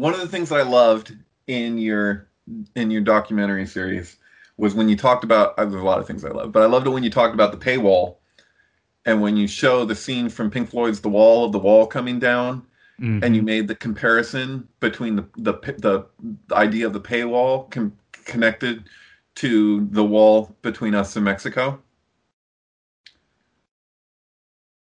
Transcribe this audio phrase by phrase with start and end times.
[0.00, 1.14] one of the things that I loved
[1.46, 2.26] in your
[2.74, 4.16] in your documentary series
[4.56, 5.58] was when you talked about.
[5.58, 7.34] Uh, there's a lot of things I love, but I loved it when you talked
[7.34, 8.16] about the paywall,
[9.04, 12.18] and when you show the scene from Pink Floyd's "The Wall" of the wall coming
[12.18, 12.62] down,
[12.98, 13.22] mm-hmm.
[13.22, 16.06] and you made the comparison between the the the,
[16.46, 18.84] the idea of the paywall com- connected
[19.34, 21.78] to the wall between us and Mexico.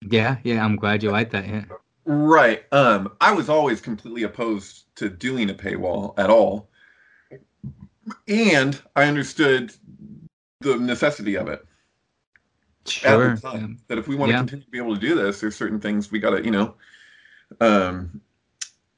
[0.07, 1.47] Yeah, yeah, I'm glad you like that.
[1.47, 1.63] Yeah.
[2.05, 2.63] Right.
[2.71, 6.69] Um, I was always completely opposed to doing a paywall at all.
[8.27, 9.73] And I understood
[10.61, 11.65] the necessity of it.
[12.85, 13.37] Sure.
[13.37, 14.37] Time, that if we want yeah.
[14.37, 16.51] to continue to be able to do this, there's certain things we got to, you
[16.51, 16.75] know,
[17.59, 18.21] um,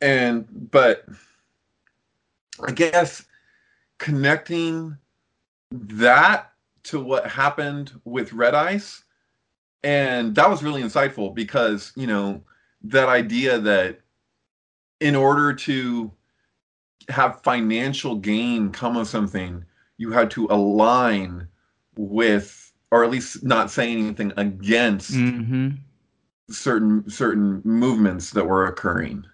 [0.01, 1.05] and but
[2.65, 3.25] I guess
[3.97, 4.97] connecting
[5.71, 6.51] that
[6.83, 9.03] to what happened with Red Ice,
[9.83, 12.41] and that was really insightful because you know
[12.83, 13.99] that idea that
[14.99, 16.11] in order to
[17.09, 19.63] have financial gain come of something,
[19.97, 21.47] you had to align
[21.97, 25.69] with, or at least not say anything against mm-hmm.
[26.49, 29.25] certain certain movements that were occurring,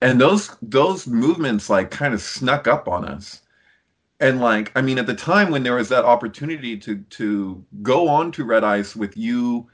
[0.00, 3.42] and those those movements like kind of snuck up on us.
[4.18, 8.08] And like, I mean, at the time when there was that opportunity to to go
[8.08, 9.68] on to Red Ice with you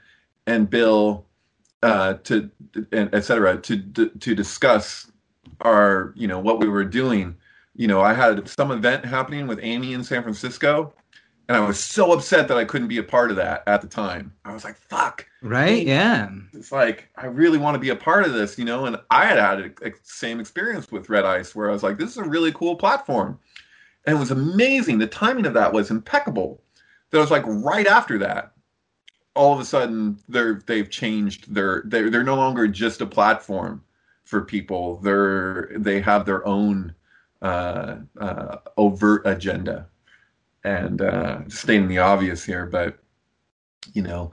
[0.45, 1.25] and Bill
[1.83, 2.49] uh, to
[2.91, 3.57] and etc.
[3.57, 5.11] To, to to discuss
[5.61, 7.35] our you know what we were doing.
[7.75, 10.93] You know, I had some event happening with Amy in San Francisco,
[11.49, 13.87] and I was so upset that I couldn't be a part of that at the
[13.87, 14.31] time.
[14.45, 15.85] I was like, "Fuck!" Right?
[15.85, 16.29] Yeah.
[16.53, 18.85] It's like I really want to be a part of this, you know.
[18.85, 21.97] And I had had a, a same experience with Red Ice, where I was like,
[21.97, 23.37] "This is a really cool platform,"
[24.05, 24.99] and it was amazing.
[24.99, 26.61] The timing of that was impeccable.
[27.09, 28.52] That was like right after that
[29.35, 33.83] all of a sudden they're they've changed their they're they're no longer just a platform
[34.25, 34.97] for people.
[34.97, 36.93] They're they have their own
[37.41, 39.87] uh, uh, overt agenda.
[40.65, 42.97] And uh, stating the obvious here but
[43.93, 44.31] you know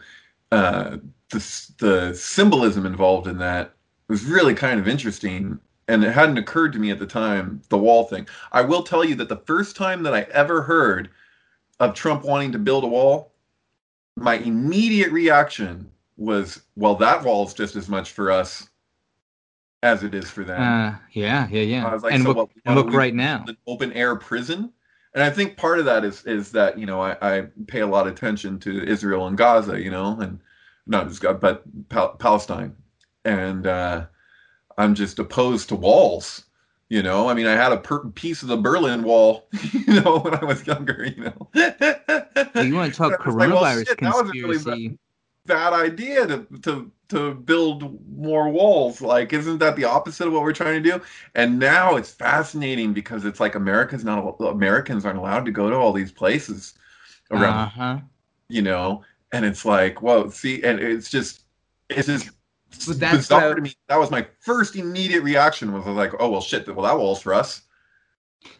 [0.53, 0.99] uh,
[1.31, 3.75] the the symbolism involved in that
[4.09, 5.59] was really kind of interesting.
[5.89, 8.29] And it hadn't occurred to me at the time the wall thing.
[8.53, 11.11] I will tell you that the first time that i ever heard
[11.81, 13.30] of trump wanting to build a wall
[14.17, 18.69] my immediate reaction was, well, that wall's just as much for us
[19.83, 20.61] as it is for them.
[20.61, 21.87] Uh, yeah, yeah, yeah.
[21.87, 24.73] I was like, and so look, what, and look right now, an open air prison.
[25.15, 27.87] And I think part of that is is that you know I, I pay a
[27.87, 30.39] lot of attention to Israel and Gaza, you know, and
[30.87, 32.77] not just God, but Pal- Palestine,
[33.25, 34.07] and uh,
[34.79, 36.45] I'm just opposed to walls.
[36.91, 40.19] You know, I mean, I had a per- piece of the Berlin Wall, you know,
[40.19, 41.05] when I was younger.
[41.05, 41.49] You know,
[42.61, 44.71] you want to talk coronavirus like, well, shit, conspiracy?
[44.71, 44.99] Really bad,
[45.47, 49.01] bad idea to to to build more walls.
[49.01, 51.01] Like, isn't that the opposite of what we're trying to do?
[51.37, 55.77] And now it's fascinating because it's like Americans not Americans aren't allowed to go to
[55.77, 56.75] all these places
[57.31, 57.67] around.
[57.67, 57.99] Uh-huh.
[58.49, 61.45] You know, and it's like, whoa, see, and it's just
[61.89, 62.31] it's just
[62.87, 63.75] but that's bizarre to me.
[63.89, 66.67] That was my first immediate reaction was like, oh well, shit.
[66.67, 67.63] Well, that wall's for us.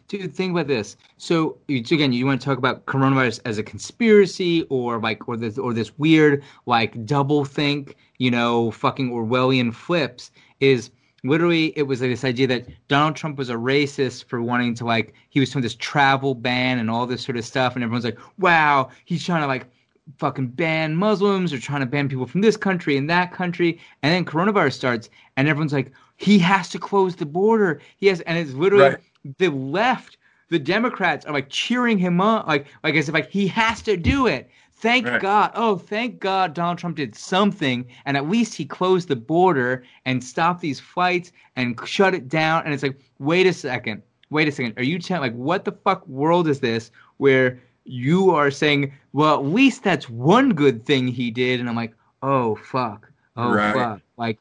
[0.07, 0.95] Dude, think about this.
[1.17, 5.57] So again, you want to talk about coronavirus as a conspiracy, or like, or this,
[5.57, 10.31] or this weird like double think, you know, fucking Orwellian flips.
[10.59, 10.91] Is
[11.23, 14.85] literally it was like this idea that Donald Trump was a racist for wanting to
[14.85, 18.05] like he was doing this travel ban and all this sort of stuff, and everyone's
[18.05, 19.65] like, wow, he's trying to like
[20.17, 23.79] fucking ban Muslims or trying to ban people from this country and that country.
[24.03, 27.81] And then coronavirus starts, and everyone's like, he has to close the border.
[27.97, 29.37] He has, and it's literally right.
[29.37, 30.17] the left,
[30.49, 33.97] the Democrats are like cheering him up, like like as if like he has to
[33.97, 34.49] do it.
[34.73, 35.21] Thank right.
[35.21, 35.51] God.
[35.53, 40.23] Oh, thank God Donald Trump did something, and at least he closed the border and
[40.23, 42.63] stopped these fights and shut it down.
[42.65, 44.01] And it's like, wait a second,
[44.31, 44.73] wait a second.
[44.77, 49.35] Are you telling like what the fuck world is this where you are saying, well,
[49.35, 53.73] at least that's one good thing he did, and I'm like, oh fuck, oh right.
[53.73, 54.39] fuck, like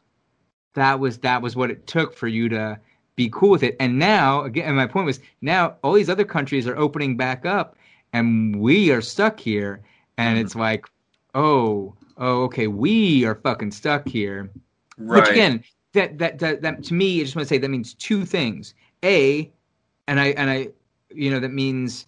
[0.75, 2.79] that was that was what it took for you to
[3.17, 3.77] be cool with it.
[3.81, 7.45] And now, again, and my point was, now all these other countries are opening back
[7.45, 7.77] up,
[8.13, 9.81] and we are stuck here,
[10.17, 10.47] and mm-hmm.
[10.47, 10.87] it's like,
[11.35, 14.51] oh, oh, okay, we are fucking stuck here.
[14.99, 15.21] Right.
[15.21, 17.95] Which again, that, that that that to me, I just want to say that means
[17.95, 18.75] two things.
[19.03, 19.51] A,
[20.07, 20.69] and I and I,
[21.11, 22.07] you know, that means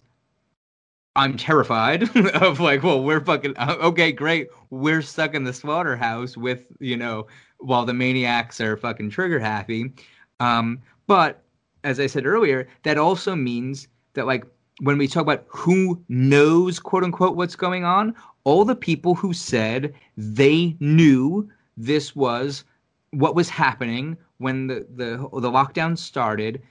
[1.15, 2.03] I'm terrified
[2.35, 4.49] of like, well, we're fucking uh, okay, great.
[4.69, 7.27] We're stuck in the slaughterhouse with you know,
[7.59, 9.91] while the maniacs are fucking trigger happy.
[10.39, 11.43] Um, but
[11.83, 14.45] as I said earlier, that also means that like
[14.81, 19.33] when we talk about who knows quote unquote what's going on, all the people who
[19.33, 22.63] said they knew this was
[23.11, 26.61] what was happening when the the the lockdown started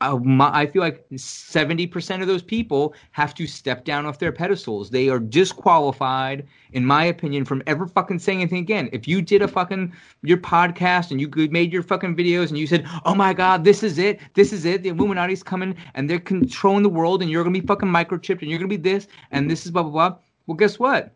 [0.00, 4.88] uh, I feel like 70% of those people have to step down off their pedestals.
[4.88, 8.88] They are disqualified, in my opinion, from ever fucking saying anything again.
[8.92, 9.92] If you did a fucking
[10.22, 13.82] your podcast and you made your fucking videos and you said, "Oh my God, this
[13.82, 17.44] is it, this is it," the Illuminati's coming and they're controlling the world and you're
[17.44, 20.18] gonna be fucking microchipped and you're gonna be this and this is blah blah blah.
[20.46, 21.14] Well, guess what?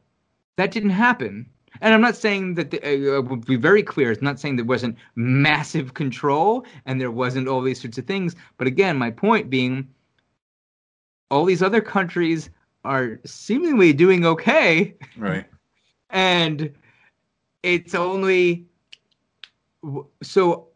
[0.57, 1.47] That didn't happen.
[1.85, 4.11] And I'm not saying that the, uh, would be very clear.
[4.11, 8.35] It's not saying there wasn't massive control and there wasn't all these sorts of things.
[8.57, 9.87] But again, my point being,
[11.31, 12.49] all these other countries
[12.87, 14.95] are seemingly doing okay.
[15.19, 15.45] Right.
[16.11, 16.73] and
[17.63, 18.65] it's only
[20.23, 20.69] so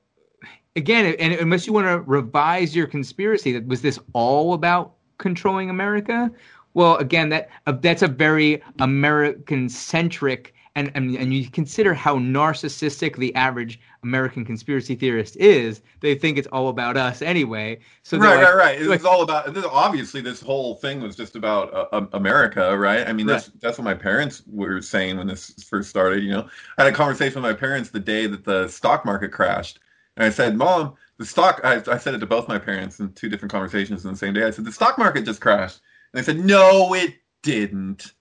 [0.77, 5.71] again and unless you want to revise your conspiracy that was this all about controlling
[5.71, 6.31] america
[6.75, 12.19] well again that uh, that's a very american centric and, and and you consider how
[12.19, 17.79] narcissistic the average American conspiracy theorist is, they think it's all about us anyway.
[18.03, 18.83] So right, like, right, right.
[18.83, 19.53] It was all about.
[19.53, 23.07] This, obviously, this whole thing was just about uh, America, right?
[23.07, 23.61] I mean, that's right.
[23.61, 26.23] that's what my parents were saying when this first started.
[26.23, 29.33] You know, I had a conversation with my parents the day that the stock market
[29.33, 29.81] crashed,
[30.17, 33.13] and I said, "Mom, the stock." I, I said it to both my parents in
[33.15, 34.45] two different conversations in the same day.
[34.45, 35.81] I said, "The stock market just crashed,"
[36.13, 38.13] and they said, "No, it didn't."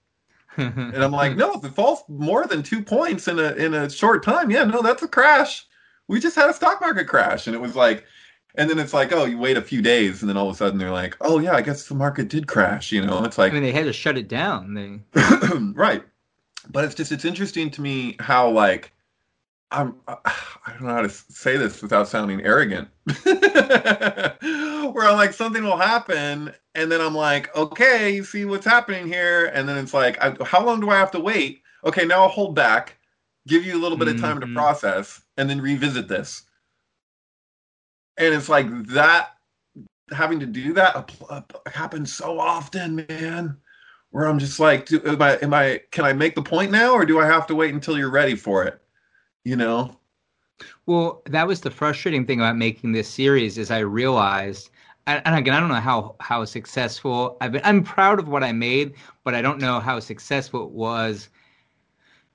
[0.56, 3.88] and I'm like, no, if it falls more than two points in a in a
[3.90, 5.66] short time, yeah, no, that's a crash.
[6.08, 8.04] We just had a stock market crash, and it was like,
[8.54, 10.58] and then it's like, oh, you wait a few days, and then all of a
[10.58, 12.90] sudden they're like, oh yeah, I guess the market did crash.
[12.92, 14.74] You know, it's like, I mean, they had to shut it down.
[14.74, 15.00] They
[15.74, 16.02] right,
[16.70, 18.92] but it's just it's interesting to me how like
[19.70, 20.32] I'm I
[20.72, 22.88] don't know how to say this without sounding arrogant.
[24.94, 29.06] Where I'm like something will happen and then I'm like, okay, you see what's happening
[29.06, 31.62] here, and then it's like, I, how long do I have to wait?
[31.84, 32.96] Okay, now I'll hold back,
[33.48, 34.54] give you a little bit of time mm-hmm.
[34.54, 36.42] to process, and then revisit this.
[38.16, 39.30] And it's like that
[40.10, 41.10] having to do that
[41.66, 43.56] happens so often, man.
[44.10, 46.92] Where I'm just like, do, am I, am I, can I make the point now,
[46.92, 48.80] or do I have to wait until you're ready for it?
[49.48, 49.96] you know
[50.84, 54.68] well that was the frustrating thing about making this series is i realized
[55.08, 58.52] and again i don't know how how successful i've been i'm proud of what i
[58.52, 58.94] made
[59.24, 61.28] but i don't know how successful it was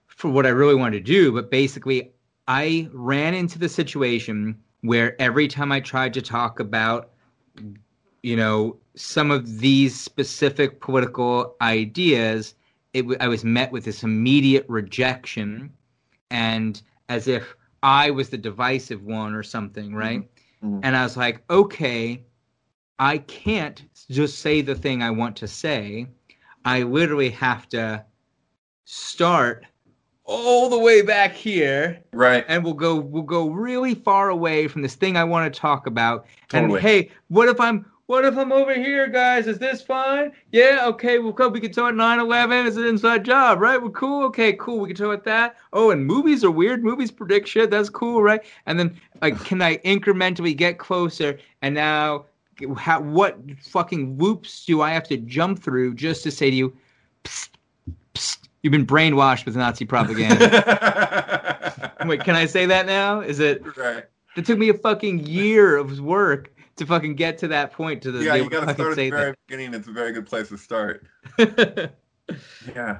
[0.08, 2.12] for what i really wanted to do but basically
[2.48, 7.12] i ran into the situation where every time i tried to talk about
[8.22, 12.56] you know some of these specific political ideas
[12.94, 15.72] it, i was met with this immediate rejection
[16.32, 19.96] and as if I was the divisive one or something, mm-hmm.
[19.96, 20.22] right?
[20.64, 20.80] Mm-hmm.
[20.84, 22.24] And I was like, okay,
[23.04, 26.08] I can't just say the thing I want to say.
[26.64, 28.06] I literally have to
[28.86, 29.66] start
[30.24, 32.02] all the way back here.
[32.14, 32.46] Right.
[32.48, 35.86] And we'll go we'll go really far away from this thing I want to talk
[35.86, 36.28] about.
[36.48, 36.76] Totally.
[36.76, 39.48] And hey, what if I'm what if I'm over here, guys?
[39.48, 40.32] Is this fine?
[40.54, 41.52] Yeah, okay, we'll come.
[41.52, 42.68] We can talk 9 11.
[42.68, 43.82] It's an inside job, right?
[43.82, 44.24] We're cool.
[44.28, 44.80] Okay, cool.
[44.80, 45.58] We can talk about that.
[45.74, 46.86] Oh, and movies are weird.
[46.86, 47.70] Movies predict shit.
[47.70, 48.42] That's cool, right?
[48.66, 51.38] And then, like, can I incrementally get closer?
[51.62, 52.26] And now,
[52.78, 56.76] how, what fucking whoops do I have to jump through just to say to you,
[57.24, 57.50] psst,
[58.14, 61.94] psst, you've been brainwashed with Nazi propaganda?
[62.06, 63.22] Wait, can I say that now?
[63.22, 63.64] Is it?
[63.78, 64.06] Right.
[64.36, 68.12] It took me a fucking year of work to fucking get to that point to
[68.12, 69.38] the yeah you gotta start at the very that.
[69.48, 71.06] beginning it's a very good place to start
[72.76, 73.00] yeah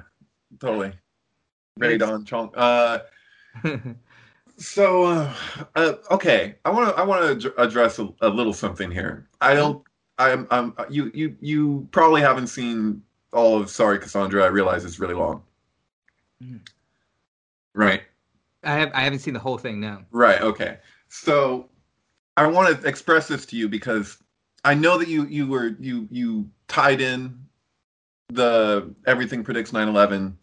[0.60, 0.92] totally
[1.78, 2.98] very don chong uh
[4.56, 5.34] so uh,
[5.76, 9.28] uh, okay i want to i want to address a, a, little something here.
[9.40, 9.82] I don't
[10.18, 14.44] i'm i'm you you you probably haven't seen all of sorry cassandra.
[14.44, 15.42] I realize it's really long.
[16.42, 16.60] Mm.
[17.74, 18.02] right.
[18.62, 20.78] I have i haven't seen the whole thing now right okay.
[21.08, 21.68] So
[22.36, 24.18] I want to express this to you because
[24.64, 27.38] I know that you you were you you tied in
[28.28, 30.34] the everything predicts 9/11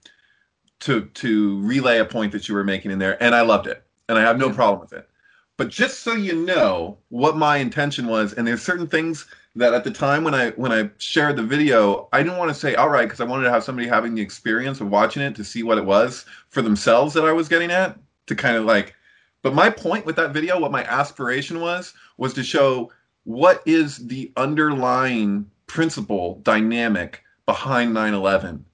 [0.81, 3.83] to to relay a point that you were making in there, and I loved it,
[4.11, 5.09] and I have no problem with it.
[5.57, 9.25] But just so you know what my intention was, and there's certain things
[9.55, 12.55] that at the time when I when I shared the video, I didn't want to
[12.55, 15.35] say all right because I wanted to have somebody having the experience of watching it
[15.35, 18.65] to see what it was for themselves that I was getting at to kind of
[18.65, 18.95] like
[19.41, 22.91] but my point with that video, what my aspiration was, was to show
[23.23, 28.65] what is the underlying principle dynamic behind 9 11.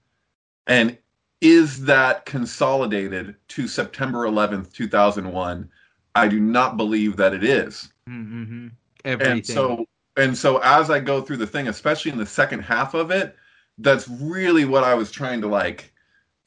[0.68, 0.98] And
[1.42, 5.70] is that consolidated to September 11th, 2001?
[6.16, 7.92] I do not believe that it is.
[8.10, 8.68] Mm-hmm.
[9.06, 9.86] And so,
[10.18, 13.36] and so as I go through the thing, especially in the second half of it,
[13.78, 15.94] that's really what I was trying to like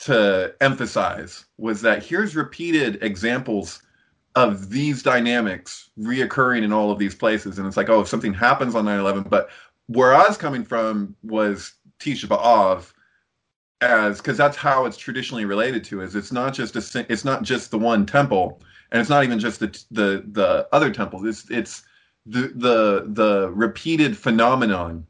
[0.01, 3.83] to emphasize was that here's repeated examples
[4.35, 7.59] of these dynamics reoccurring in all of these places.
[7.59, 9.25] And it's like, oh, if something happens on 9 11.
[9.25, 9.51] But
[9.87, 12.93] where I was coming from was Tisha B'Av
[13.81, 17.43] as because that's how it's traditionally related to is it's not just a it's not
[17.43, 18.61] just the one temple
[18.93, 21.25] and it's not even just the the the other temples.
[21.25, 21.83] It's it's
[22.27, 25.07] the the the repeated phenomenon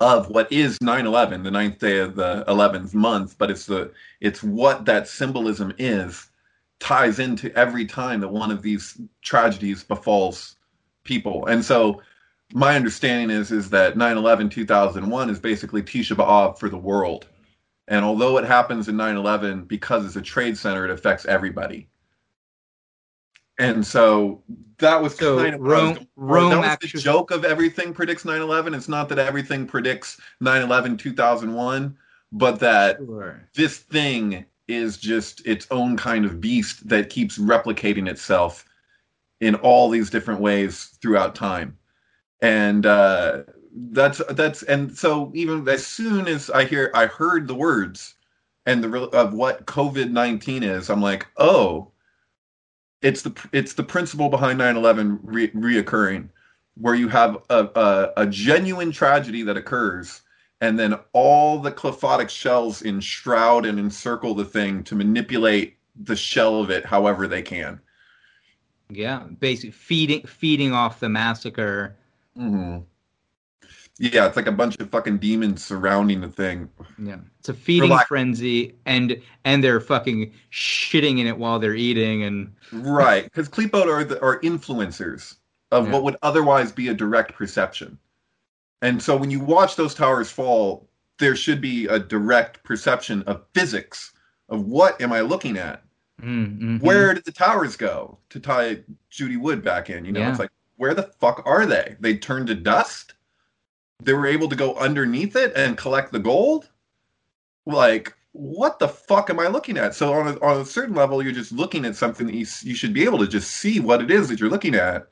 [0.00, 4.42] of what is 9-11 the ninth day of the 11th month but it's the it's
[4.42, 6.30] what that symbolism is
[6.80, 10.56] ties into every time that one of these tragedies befalls
[11.04, 11.46] people.
[11.46, 12.02] And so
[12.52, 17.26] my understanding is is that 9-11 2001 is basically tisha b'av for the world
[17.88, 21.88] and although it happens in 9-11 because it's a trade center it affects everybody.
[23.58, 24.42] And so
[24.78, 28.24] that was So kind of Rome- Rome that was actually- the joke of everything predicts
[28.24, 31.96] 9-11 it's not that everything predicts 9-11 2001
[32.32, 33.40] but that Sure.
[33.54, 38.64] this thing is just its own kind of beast that keeps replicating itself
[39.40, 41.76] in all these different ways throughout time.
[42.40, 43.42] And uh
[43.74, 48.14] that's that's and so even as soon as i hear i heard the words
[48.66, 51.90] and the of what covid-19 is i'm like oh
[53.02, 56.28] it's the it's the principle behind 9-11 re- reoccurring
[56.76, 60.22] where you have a, a, a genuine tragedy that occurs
[60.60, 66.60] and then all the clephotic shells enshroud and encircle the thing to manipulate the shell
[66.60, 67.80] of it however they can
[68.88, 71.96] Yeah, basically feeding feeding off the massacre.
[72.36, 72.84] mm-hmm.
[73.98, 76.68] Yeah it's like a bunch of fucking demons surrounding the thing.
[76.98, 81.74] Yeah, it's a feeding lack- frenzy, and and they're fucking shitting in it while they're
[81.74, 85.36] eating, and right because klipot are the, are influencers
[85.70, 85.92] of Yeah.
[85.92, 87.98] what would otherwise be a direct perception.
[88.82, 90.88] And so when you watch those towers fall
[91.20, 94.12] there should be a direct perception of physics
[94.48, 95.84] of what am i looking at?
[96.20, 96.82] Mm, mhm.
[96.82, 98.78] where did the towers go to tie
[99.10, 100.04] judy wood back in?
[100.04, 100.30] You know Yeah.
[100.30, 101.96] it's like where the fuck are they?
[102.00, 103.14] They turned to dust
[104.02, 106.68] they were able to go underneath it and collect the gold?
[107.66, 109.94] Like what the fuck am i looking at?
[109.94, 112.74] So on a, on a certain level you're just looking at something that you, you
[112.74, 115.06] should be able to just see what it is that you're looking at.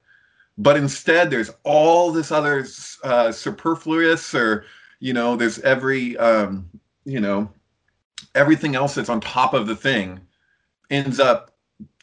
[0.59, 2.67] But instead there's all this other
[3.05, 4.65] uh, superfluous or
[4.99, 6.69] you know there's every um,
[7.05, 7.49] you know
[8.35, 10.21] everything else that's on top of the thing
[10.91, 11.53] ends up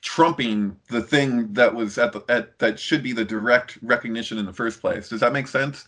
[0.02, 4.46] trumping the thing that was at the at that should be the direct recognition in
[4.46, 5.10] the first place.
[5.10, 5.86] Does that make sense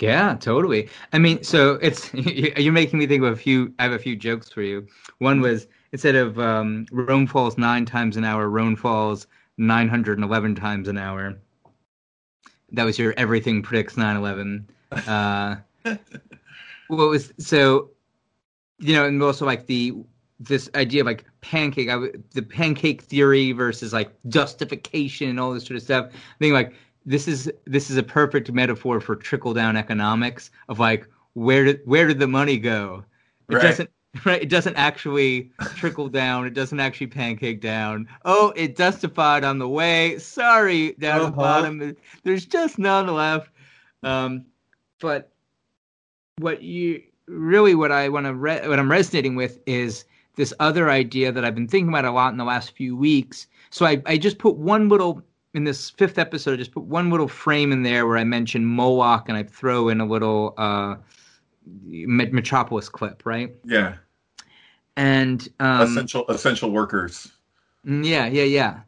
[0.00, 0.88] Yeah, totally.
[1.12, 3.72] I mean, so it's you're making me think of a few.
[3.78, 4.86] I have a few jokes for you.
[5.18, 9.26] One was instead of um, Rome falls nine times an hour, Rome falls
[9.58, 11.38] nine hundred and eleven times an hour.
[12.72, 14.64] That was your everything predicts 9/11.
[15.06, 15.56] Uh,
[16.88, 17.90] what was so?
[18.78, 19.94] You know, and also like the
[20.38, 21.98] this idea of like pancake, I,
[22.32, 26.06] the pancake theory versus like justification and all this sort of stuff.
[26.12, 26.72] I think like
[27.06, 31.80] this is this is a perfect metaphor for trickle down economics of like where did
[31.84, 33.04] where did the money go?
[33.48, 33.62] It Right.
[33.62, 33.90] doesn't
[34.24, 34.42] right.
[34.42, 36.46] It doesn't actually trickle down.
[36.46, 38.08] It doesn't actually pancake down.
[38.24, 40.18] Oh, it justified on the way.
[40.18, 41.36] Sorry, down the Uh-huh.
[41.36, 41.96] bottom.
[42.24, 43.50] There's just none left.
[44.02, 44.46] Um,
[45.00, 45.30] but
[46.38, 50.04] what you really what I want to re- what I'm resonating with is
[50.36, 53.46] this other idea that I've been thinking about a lot in the last few weeks.
[53.70, 55.22] So I, I just put one little
[55.54, 56.54] in this fifth episode.
[56.54, 59.88] I just put one little frame in there where I mention Moloch and I throw
[59.88, 60.96] in a little uh,
[61.86, 63.54] Metropolis clip, right?
[63.64, 63.96] yeah
[64.96, 67.32] And um, essential essential workers
[67.86, 68.80] Mm, Yeah, yeah, yeah.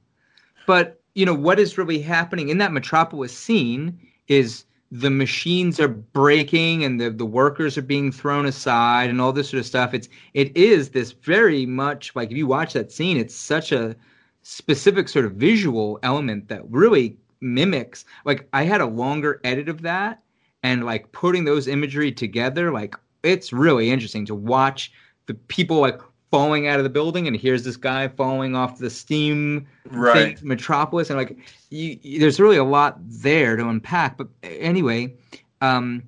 [0.66, 5.88] But you know what is really happening in that Metropolis scene is the machines are
[5.88, 9.95] breaking and the, the workers are being thrown aside and all this sort of stuff.
[9.95, 13.97] It's it is this very much like if you watch that scene, it's such a
[14.42, 19.82] specific sort of visual element that really mimics like I had a longer edit of
[19.82, 20.22] that
[20.62, 24.92] and like putting those imagery together, like it's really interesting to watch
[25.26, 28.88] the people like falling out of the building and here's this guy falling off the
[28.88, 30.38] steam right.
[30.38, 31.37] thing, metropolis and like
[31.68, 35.14] you, you- there's really a lot there to unpack but anyway
[35.61, 36.02] um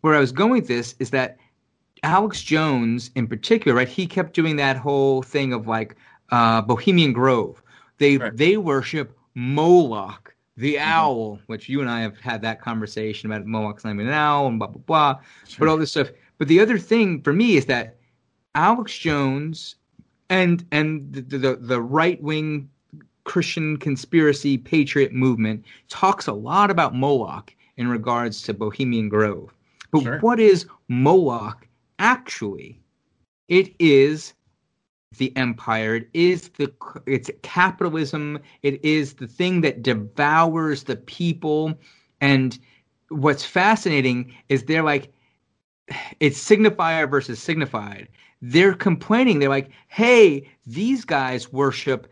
[0.00, 1.36] where i was going with this is that
[2.02, 5.94] alex jones in particular right he kept doing that whole thing of like
[6.32, 7.62] uh bohemian grove
[7.98, 8.36] they Right.
[8.36, 13.84] they worship moloch the owl which you and i have had that conversation about moloch's
[13.84, 15.20] not even an owl and blah blah blah
[15.58, 16.10] but all this stuff.
[16.38, 17.98] But the other thing for me is that
[18.56, 19.76] Alex Jones
[20.28, 22.68] and and the the, the right wing
[23.24, 29.54] Christian conspiracy patriot movement talks a lot about Moloch in regards to Bohemian Grove.
[29.92, 30.18] But Sure.
[30.18, 31.66] what is Moloch
[32.00, 32.80] actually?
[33.48, 34.32] It is
[35.18, 35.96] the empire.
[35.96, 36.72] It is the
[37.06, 38.38] it's capitalism.
[38.62, 41.78] It is the thing that devours the people.
[42.20, 42.58] And
[43.08, 45.12] what's fascinating is they're like,
[46.20, 48.08] it's signifier versus signified.
[48.40, 49.38] They're complaining.
[49.38, 52.08] They're like, hey, these guys worship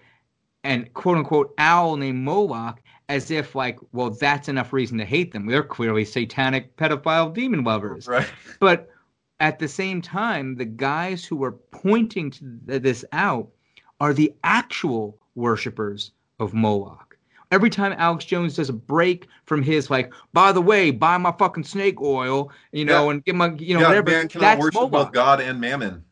[0.62, 5.32] an quote unquote owl named Moloch as if like, well, that's enough reason to hate
[5.32, 5.46] them.
[5.46, 8.06] They're clearly satanic pedophile demon lovers.
[8.06, 8.30] Right.
[8.60, 8.88] But
[9.40, 13.48] at the same time, the guys who are pointing to this out
[14.00, 17.16] are the actual worshippers of Moloch.
[17.50, 21.32] Every time Alex Jones does a break from his like, by the way, buy my
[21.32, 23.10] fucking snake oil, you know, Yeah.
[23.10, 24.10] and get my, you know, yeah, whatever.
[24.10, 24.92] man cannot That's worship Moloch.
[24.92, 26.04] both God and Mammon.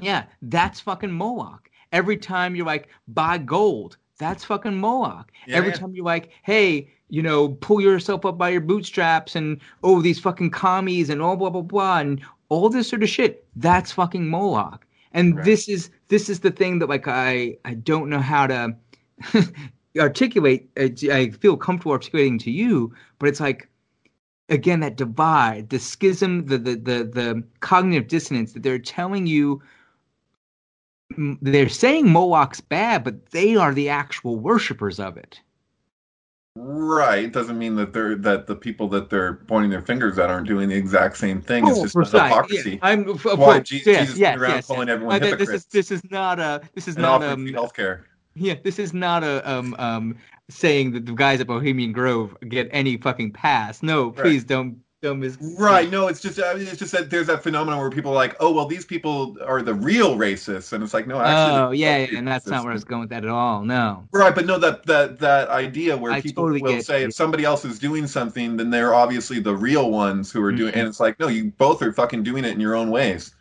[0.00, 1.70] Yeah, that's fucking Moloch.
[1.92, 5.32] Every time you're like, buy gold, that's fucking Moloch.
[5.46, 9.60] Yeah, Every time you're like, hey, you know, pull yourself up by your bootstraps and
[9.82, 13.46] oh, these fucking commies and all blah blah blah and all this sort of shit,
[13.56, 14.86] that's fucking Moloch.
[15.12, 15.44] And Right.
[15.44, 18.76] this is this is the thing that like I I don't know how to
[19.98, 20.70] articulate.
[20.76, 23.68] I, I feel comfortable articulating to you, but it's like
[24.48, 29.62] again that divide, the schism, the the the, the cognitive dissonance that they're telling you.
[31.14, 35.40] Mm, they're saying Moloch's bad, but they are the actual worshippers of it.
[36.60, 37.24] Right.
[37.24, 40.48] It doesn't mean that they're that the people that they're pointing their fingers at aren't
[40.48, 41.68] doing the exact same thing.
[41.68, 42.22] it's just Oh, precise.
[42.30, 42.70] hypocrisy.
[42.72, 44.94] Yeah, I'm of Why course, yes, Jesus yes, went around yes, calling yes.
[44.94, 48.00] everyone Uh, th- this is this is not a this is and not um healthcare.
[48.34, 50.16] yeah this is not a um um
[50.50, 53.82] saying that the guys at Bohemian Grove get any fucking pass.
[53.82, 55.36] No, please don't don't.
[55.58, 55.90] Right.
[55.90, 58.36] No, it's just I mean, it's just that there's that phenomenon where people are like,
[58.40, 61.98] oh well, these people are the real racists, and it's like, no, actually, Oh yeah,
[61.98, 63.64] yeah, and that's not where I was going with that at all.
[63.64, 64.08] No.
[64.12, 67.08] Right, but no, that that that idea where I people totally will say you.
[67.08, 70.72] if somebody else is doing something, then they're obviously the real ones who are doing,
[70.72, 70.78] Mhm.
[70.78, 73.34] and it's like, no, you both are fucking doing it in your own ways.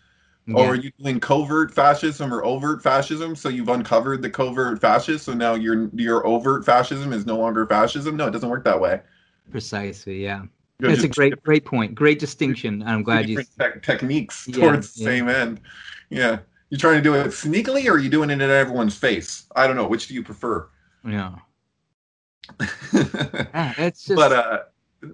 [0.45, 0.55] Yeah.
[0.55, 3.35] Or are you doing covert fascism or overt fascism?
[3.35, 7.65] So you've uncovered the covert fascist, so now your your overt fascism is no longer
[7.65, 8.15] fascism.
[8.15, 9.01] No, it doesn't work that way.
[9.51, 10.23] Precisely.
[10.23, 10.43] Yeah.
[10.79, 11.95] That's a great great point.
[11.95, 12.83] Great distinction.
[12.83, 13.43] I'm glad you.
[13.59, 15.05] tech- techniques Yeah, towards the yeah.
[15.09, 15.61] same end.
[16.09, 19.45] Yeah, you trying to do it sneakily, or are you doing it in everyone's face?
[19.55, 19.87] I don't know.
[19.87, 20.69] Which do you prefer?
[21.05, 21.35] Yeah.
[23.53, 24.15] Ah, it's just.
[24.15, 24.59] but uh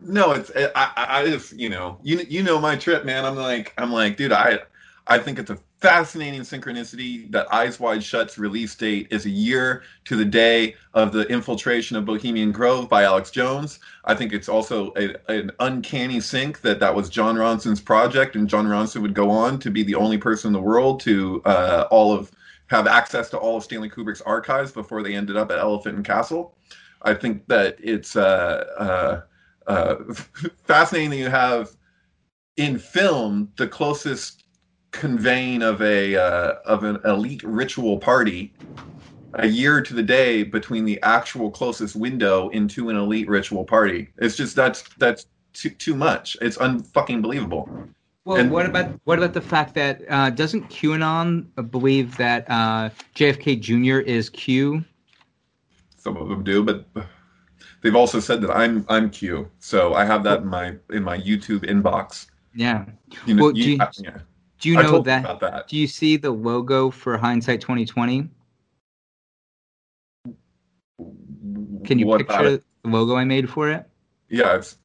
[0.02, 3.36] no it's I, I I just you know you you know my trip man i'm
[3.36, 4.60] like i'm like dude i
[5.08, 9.84] i think it's a fascinating synchronicity that eyes wide shut's release date is a year
[10.06, 13.80] to the day of the infiltration of bohemian grove by alex jones.
[14.06, 18.48] I think it's also a, an uncanny sync that that was jon ronson's project and
[18.48, 21.86] jon ronson would go on to be the only person in the world to uh
[21.92, 22.32] all of
[22.68, 26.06] have access to all of stanley kubrick's archives before they ended up at elephant and
[26.06, 26.56] castle.
[27.02, 28.64] I think that it's uh,
[29.68, 29.96] uh, uh,
[30.64, 31.76] fascinating that you have
[32.56, 34.43] in film the closest
[34.94, 38.54] conveying of a uh, of an elite ritual party
[39.34, 44.08] a year to the day between the actual closest window into an elite ritual party.
[44.20, 46.38] It's just that's that's too too much.
[46.42, 47.68] It's unfucking believable.
[48.26, 52.90] Well, And- what about what about the fact that uh, doesn't QAnon believe that uh,
[53.16, 54.00] JFK Jr.
[54.00, 54.86] is Q?
[55.98, 56.86] Some of them do, but
[57.82, 59.50] they've also said that I'm I'm Q.
[59.60, 62.28] So I have that in my in my YouTube inbox.
[62.56, 62.86] Yeah.
[63.26, 64.18] You know, Well, you- you- I- yeah.
[64.64, 65.42] Do you I know that?
[65.42, 65.68] that.
[65.68, 68.30] Do you see the logo for Hindsight 2020?
[71.84, 73.86] Can you What picture the logo I made for it?
[74.30, 74.78] Yeah, it's,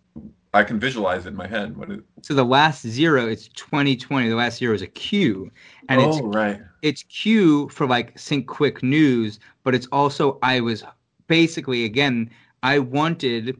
[0.52, 1.76] I can visualize it in my head.
[1.76, 4.28] What is, So the last zero, it's 2020.
[4.28, 5.48] The last zero is a Q,
[5.88, 6.60] and oh, it's right.
[6.82, 10.82] it's Q for like Sync Quick News, but it's also I was
[11.28, 12.30] basically again
[12.64, 13.56] I wanted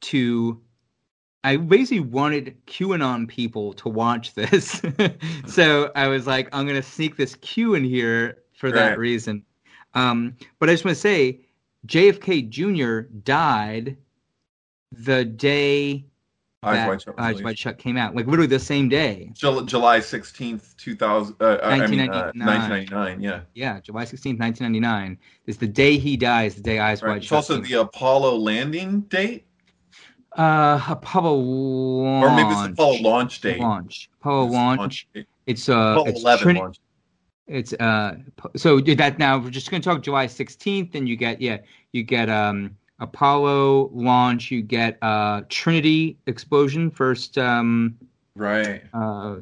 [0.00, 0.60] to
[1.42, 4.82] I basically wanted QAnon people to watch this.
[5.46, 9.44] so I was like, I'm gonna sneak this Q in here for that reason.
[9.94, 11.40] Um, but I just want to say
[11.86, 13.08] JFK Jr.
[13.22, 13.96] died
[14.92, 16.04] the day
[16.62, 17.14] Eyes Wide Shut.
[17.18, 17.42] Eyes.
[17.42, 19.30] Wide Shut came out, like literally the same day.
[19.32, 22.46] Jul- July 16th, 2000, uh, uh, I mean, uh, 1999.
[22.46, 23.40] 1999, yeah.
[23.54, 27.12] Yeah, July 16th, 1999 is the day he dies, the day Eyes Right.
[27.12, 27.36] Wide It's Shut.
[27.36, 29.46] also came the Apollo landing date,
[30.36, 32.24] Uh, Apollo launch.
[32.24, 33.60] or maybe it's the Apollo launch date.
[33.60, 34.08] Launch.
[34.20, 35.08] Apollo It's launch.
[35.12, 35.26] date.
[35.46, 36.76] It's uh, Apollo it's 11 Trini- launch.
[37.48, 38.16] It's uh,
[38.56, 41.58] so that now we're just gonna talk July 16th, and you get yeah,
[41.92, 47.96] you get um Apollo launch, you get uh Trinity explosion, first um
[48.36, 48.82] Right.
[48.94, 49.38] uh, uh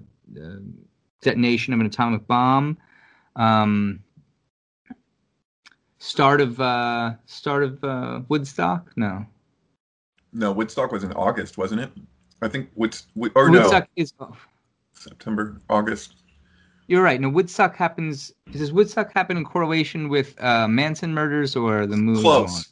[1.21, 2.79] detonation of an atomic bomb,
[3.37, 4.03] um
[5.99, 9.27] start of uh start of uh Woodstock, no.
[10.39, 11.91] No, Woodstock was in August, wasn't it?
[12.41, 14.37] I think Woods, Wood- or no, Woodstock is oh,
[14.93, 16.15] September, August.
[16.87, 17.21] you're right.
[17.21, 18.33] No, Woodstock happens.
[18.53, 22.23] Does Woodstock happen in correlation with uh, Manson murders or the moon?
[22.23, 22.69] Close,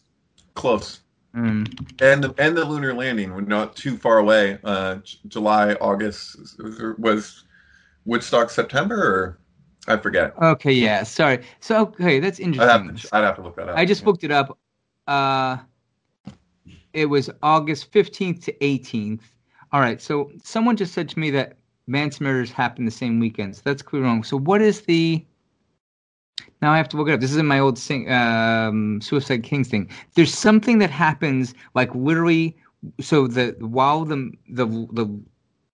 [0.55, 1.01] close.
[1.35, 1.67] Mm.
[2.01, 4.59] And the, and the lunar landing were not too far away.
[4.63, 6.37] Uh, July, August
[6.99, 7.45] was
[8.05, 9.39] Woodstock September or
[9.89, 10.35] I forget.
[10.41, 11.03] Okay, yeah.
[11.03, 11.45] Sorry.
[11.59, 13.11] So okay, that's I'd have, interesting.
[13.11, 13.77] to, I'd have to look that up.
[13.77, 14.07] I just Yeah.
[14.07, 14.57] looked it up.
[15.09, 15.59] Uh,
[16.97, 19.21] it was August 15th to 18th.
[19.73, 20.01] All right.
[20.01, 23.55] So someone just said to me that Manson murders happened the same weekend.
[23.55, 24.25] So that's clearly wrong.
[24.25, 25.25] So what is the?
[26.63, 27.21] Now I have to look it up.
[27.21, 29.91] This is in my old sing, um, Suicide Kings thing.
[30.15, 32.57] There's something that happens like literally.
[33.01, 35.21] So the while the the the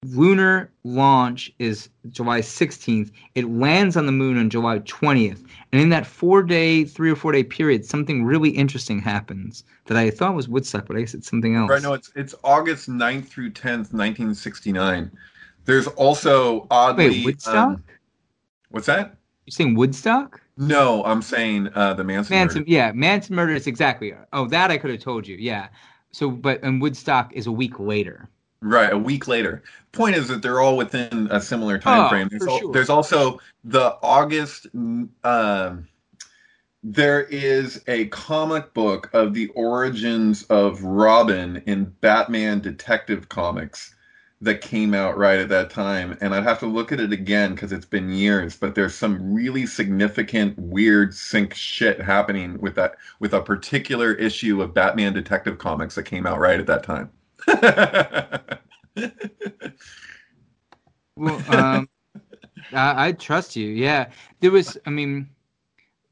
[0.05, 5.89] lunar launch is July 16th, it lands on the moon on July 20th, and in
[5.91, 10.35] that four day, three or four day period, something really interesting happens that I thought
[10.35, 11.71] was Woodstock, but I guess it's something else.
[11.71, 15.11] Right, no, it's it's August 9th through 10th, 1969.
[15.65, 17.09] There's also oddly.
[17.09, 17.55] Wait, Woodstock?
[17.55, 17.85] um,
[18.71, 19.17] what's that?
[19.47, 20.41] You're saying Woodstock?
[20.57, 22.35] No, I'm saying uh, the Manson.
[22.35, 22.71] Manson, murder.
[22.71, 24.15] yeah, Manson murders exactly.
[24.33, 25.37] Oh, that I could have told you.
[25.37, 25.69] Yeah.
[26.13, 28.29] So, but and Woodstock is a week later.
[28.67, 29.63] Right, a week later.
[29.93, 32.29] Point is that they're all within a similar time Oh, frame.
[32.29, 32.73] There's, for al- sure.
[32.73, 34.67] there's also the August.
[35.25, 35.87] Um,
[36.83, 43.95] there is a comic book of the origins of Robin in Batman Detective Comics
[44.43, 47.55] that came out right at that time, and I'd have to look at it again
[47.55, 48.57] because it's been years.
[48.57, 54.61] But there's some really significant, weird sync shit happening with that with a particular issue
[54.61, 57.11] of Batman Detective Comics that came out right at that time.
[61.17, 61.89] Well, um,
[62.73, 63.69] I, I trust you.
[63.69, 64.77] Yeah, there was.
[64.87, 65.29] I mean,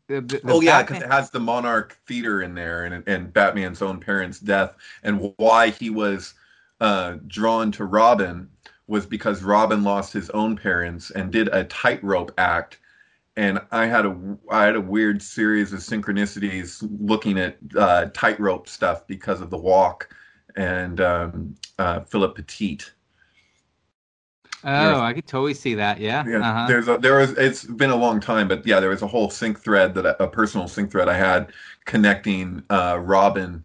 [0.08, 3.32] the, the, oh yeah, because Batman- it has the Monarch Theater in there, and and
[3.32, 6.34] Batman's own parents' death, and why he was
[6.80, 8.48] uh, drawn to Robin
[8.86, 12.78] was because Robin lost his own parents and did a tightrope act.
[13.36, 14.16] And I had a
[14.50, 19.58] I had a weird series of synchronicities looking at uh, tightrope stuff because of the
[19.58, 20.14] walk
[20.56, 22.80] and um, uh, Philippe Petit.
[24.66, 26.00] Oh, I could totally see that.
[26.00, 26.24] Yeah.
[26.26, 26.66] Yeah, uh-huh.
[26.68, 29.28] there's a there was it's been a long time, but yeah, there was a whole
[29.28, 31.52] sync thread that a personal sync thread I had
[31.84, 33.62] connecting uh, Robin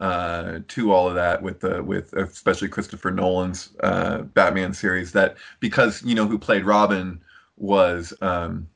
[0.00, 5.12] uh, to all of that with the with especially Christopher Nolan's uh, Batman series.
[5.12, 7.20] That because you know who played Robin
[7.56, 8.66] was um,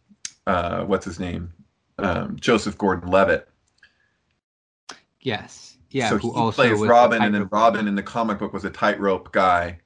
[0.46, 1.52] uh, what's his name
[1.98, 3.48] um, Joseph Gordon-Levitt.
[5.20, 5.73] Yes.
[5.94, 6.08] Yeah.
[6.08, 8.64] so who he also plays the Robin, and then Robin in the comic book was
[8.64, 9.78] a tightrope guy,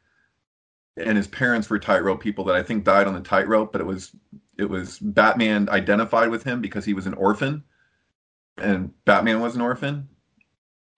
[0.96, 3.72] and his parents were tightrope people that I think died on the tightrope.
[3.72, 4.12] But it was
[4.56, 7.62] it was Batman identified with him because he was an orphan,
[8.56, 10.08] and Batman was an orphan,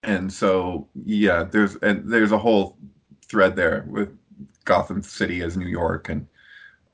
[0.05, 2.79] and so yeah, there's and there's a whole
[3.27, 4.17] thread there with
[4.65, 6.25] Gotham City as New York and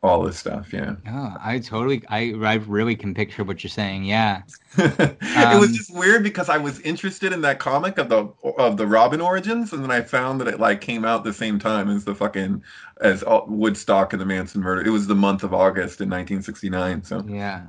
[0.03, 0.73] all this stuff.
[0.73, 0.95] Yeah.
[1.09, 4.05] Oh, I totally, I, I really can picture what you're saying.
[4.05, 4.43] Yeah.
[4.79, 8.29] it was Um, just weird because I was interested in that comic of the
[8.59, 11.59] of the Robin origins, and then I found that it like came out the same
[11.59, 12.63] time as the fucking
[13.01, 14.87] as Woodstock and the Manson murder.
[14.87, 17.03] It was the month of August in 1969.
[17.05, 17.63] So Yeah.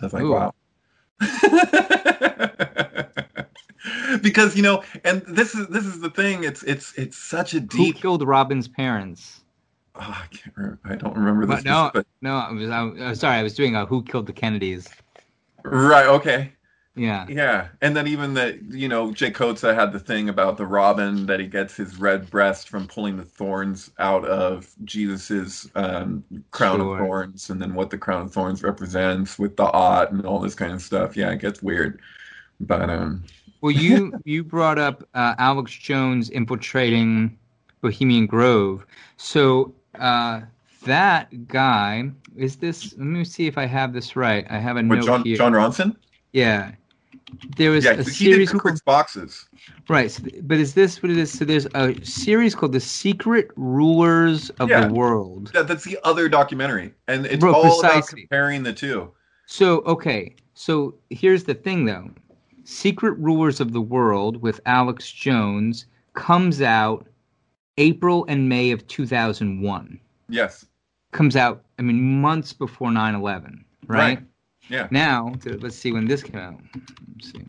[0.00, 0.32] I was like, Ooh.
[0.32, 0.54] wow.
[4.22, 6.44] because you know, and this is this is the thing.
[6.44, 7.92] It's it's it's such a Who deep.
[7.92, 9.40] killed Robin's parents?
[9.94, 10.56] Oh, I can't.
[10.56, 11.56] Remember, I don't remember this.
[11.56, 14.26] But no, but no, I was, I, was sorry, I was doing a Who Killed
[14.26, 14.88] the Kennedys.
[15.64, 16.06] right.
[16.06, 16.52] Okay.
[16.94, 17.26] Yeah.
[17.26, 21.24] Yeah, and then even the you know Jake Kotze had the thing about the robin
[21.24, 26.80] that he gets his red breast from pulling the thorns out of Jesus's um, crown
[26.80, 26.92] Sure.
[26.98, 30.38] of thorns, and then what the crown of thorns represents with the ot and all
[30.38, 31.16] this kind of stuff.
[31.16, 32.00] Yeah, it gets weird,
[32.60, 33.24] but um,
[33.62, 37.38] Well, you you brought up uh, Alex Jones infiltrating
[37.80, 38.84] Bohemian Grove.
[39.16, 40.40] So uh,
[40.84, 42.92] that guy is this.
[42.96, 44.46] Let me see if I have this right.
[44.50, 45.36] I have a with note John here.
[45.36, 45.96] Jon Ronson.
[46.32, 46.72] Yeah,
[47.56, 49.48] there was Yeah, a series called boxes.
[49.88, 50.10] right.
[50.10, 51.30] So, but is this what it is?
[51.30, 54.88] So there's a series called The Secret Rulers of Yeah.
[54.88, 55.50] the World.
[55.52, 59.10] That, that's the other documentary, and it's Bro, all about comparing the two.
[59.46, 62.10] So okay, so here's the thing though.
[62.64, 67.06] Secret Rulers of the World with Alex Jones comes out
[67.78, 70.00] April and May of 2001.
[70.28, 70.66] Yes,
[71.12, 73.98] Comes out, I mean, months before 9/11, right?
[74.18, 74.18] Right.
[74.70, 74.88] Yeah.
[74.90, 76.58] Now, let's see when this came out.
[77.14, 77.44] Let's see.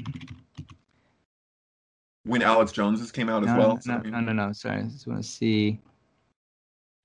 [2.26, 3.76] when Alex Jones's came out as well.
[3.86, 4.52] no, so- no, no, no.
[4.54, 5.80] Sorry, I just want to see.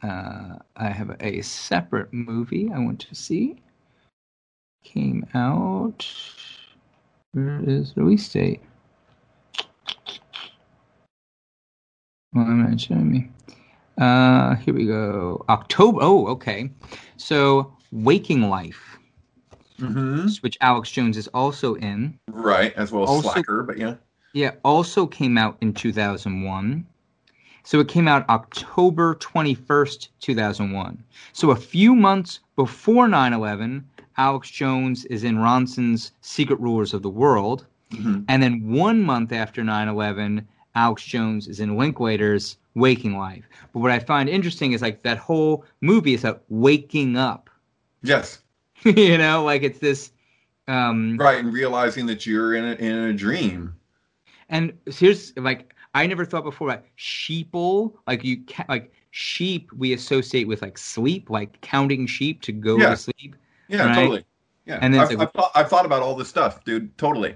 [0.03, 3.61] Uh, I have a separate movie I want to see.
[4.85, 6.07] Came out.
[7.33, 8.63] Where is the release date?
[12.35, 13.31] Well, I'm not showing me.
[13.97, 15.45] Uh, here we go.
[15.49, 15.99] October.
[16.03, 16.71] Oh, okay.
[17.17, 18.99] So Waking Life,
[19.79, 22.19] hmm which Alex Jones is also in.
[22.29, 23.95] Right, as well as Also- Slacker, but yeah.
[24.35, 26.87] Yeah, also came out in 2001.
[27.65, 31.03] So it came out October 21st, 2001.
[31.33, 33.85] So a few months before 9 11,
[34.17, 37.67] Alex Jones is in Ronson's Secret Rulers of the World.
[37.91, 38.25] Mhm.
[38.29, 40.47] And then one month after 9 11,
[40.79, 43.45] Alex Jones is in Linklater's Waking Life.
[43.73, 47.51] But what I find interesting is like that whole movie is about waking up.
[48.03, 48.39] Yes,
[48.85, 50.13] you know, like it's this.
[50.69, 53.75] Um, right, and realizing that you're in a, in a dream.
[54.51, 57.95] And here's like I never thought before about sheeple.
[58.07, 62.77] Like you ca- like sheep we associate with like sleep, like counting sheep to go
[62.79, 62.91] Yeah.
[62.91, 63.35] to sleep.
[63.69, 63.95] Yeah, Right.
[63.95, 64.25] totally.
[64.67, 66.97] Yeah, And then I've, like- I've, thought, I've thought about all this stuff, dude.
[66.99, 67.35] Totally.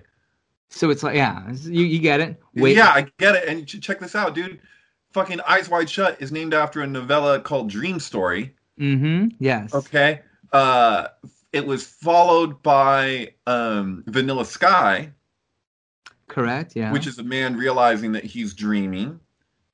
[0.75, 2.41] So it's like yeah, you, you get it.
[2.55, 3.47] Wait, Yeah, I get it.
[3.49, 4.59] And check this out, dude.
[5.13, 8.55] Fucking Eyes Wide Shut is named after a novella called Dream Story.
[8.81, 9.29] Mm-hmm.
[9.39, 9.75] Yes.
[9.75, 10.21] Okay.
[10.53, 11.09] Uh,
[11.53, 15.13] it was followed by um, Vanilla Sky,
[16.29, 16.73] Correct.
[16.75, 16.91] Yeah.
[16.93, 19.21] which is a man realizing that he's dreaming.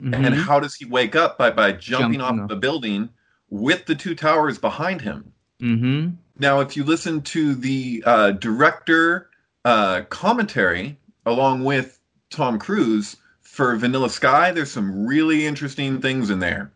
[0.02, 0.14] Mhm.
[0.26, 1.38] And how does he wake up?
[1.38, 2.48] By by jumping, Jumping off off.
[2.48, 3.08] the building
[3.50, 5.32] with the two towers behind him.
[5.60, 6.10] Mm-hmm.
[6.38, 9.27] Now, if you listen to the uh, director
[9.68, 12.00] uh, commentary along with
[12.30, 16.72] Tom Cruise for Vanilla Sky, there's some really interesting things in there.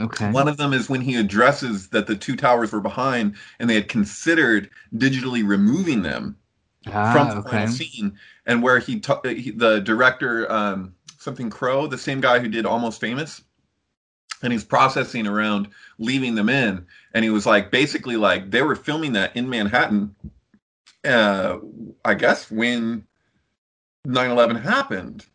[0.00, 0.30] Okay.
[0.30, 3.74] One of them is when he addresses that the two towers were behind and they
[3.74, 6.36] had considered digitally removing them
[6.86, 7.50] ah, from the okay.
[7.50, 12.38] final scene, and where he, ta- he the director um, something Crowe, the same guy
[12.38, 13.42] who did Almost Famous,
[14.42, 15.68] and he's processing around
[15.98, 20.14] leaving them in, and he was like basically like they were filming that in Manhattan,
[21.04, 21.58] uh,
[22.04, 23.06] I guess when
[24.06, 25.26] 9/11 happened,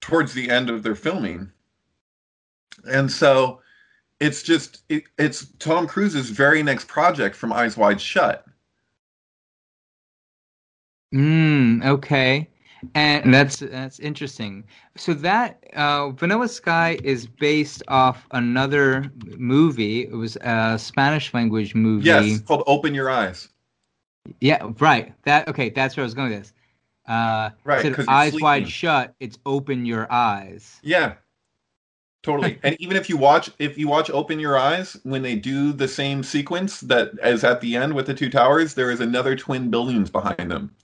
[0.00, 1.50] towards the end of their filming,
[2.84, 3.60] and so.
[4.20, 8.46] It's just it, it's Tom Cruise's very next project from Eyes Wide Shut.
[11.12, 12.48] Mm, okay.
[12.94, 14.64] And that's that's interesting.
[14.96, 20.02] So that uh, Vanilla Sky is based off another movie.
[20.02, 22.06] It was a Spanish language movie.
[22.06, 23.48] Yes, called Open Your Eyes.
[24.40, 25.12] Yeah, right.
[25.24, 25.70] That okay.
[25.70, 26.52] That's where I was going with this.
[27.06, 30.78] Uh, Right, instead of 'cause you're eyes wide shut, it's open your eyes.
[30.82, 31.14] Yeah.
[32.22, 32.58] Totally.
[32.62, 35.88] and even if you watch if you watch Open Your Eyes, when they do the
[35.88, 39.70] same sequence that as at the end with the two towers, there is another twin
[39.70, 40.74] buildings behind them.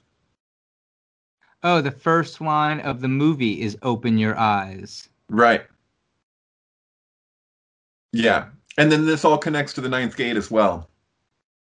[1.63, 5.65] Oh, the first line of the movie is "Open your eyes." Right.
[8.13, 8.49] Yeah.
[8.77, 10.89] And then this all connects to the ninth gate as well.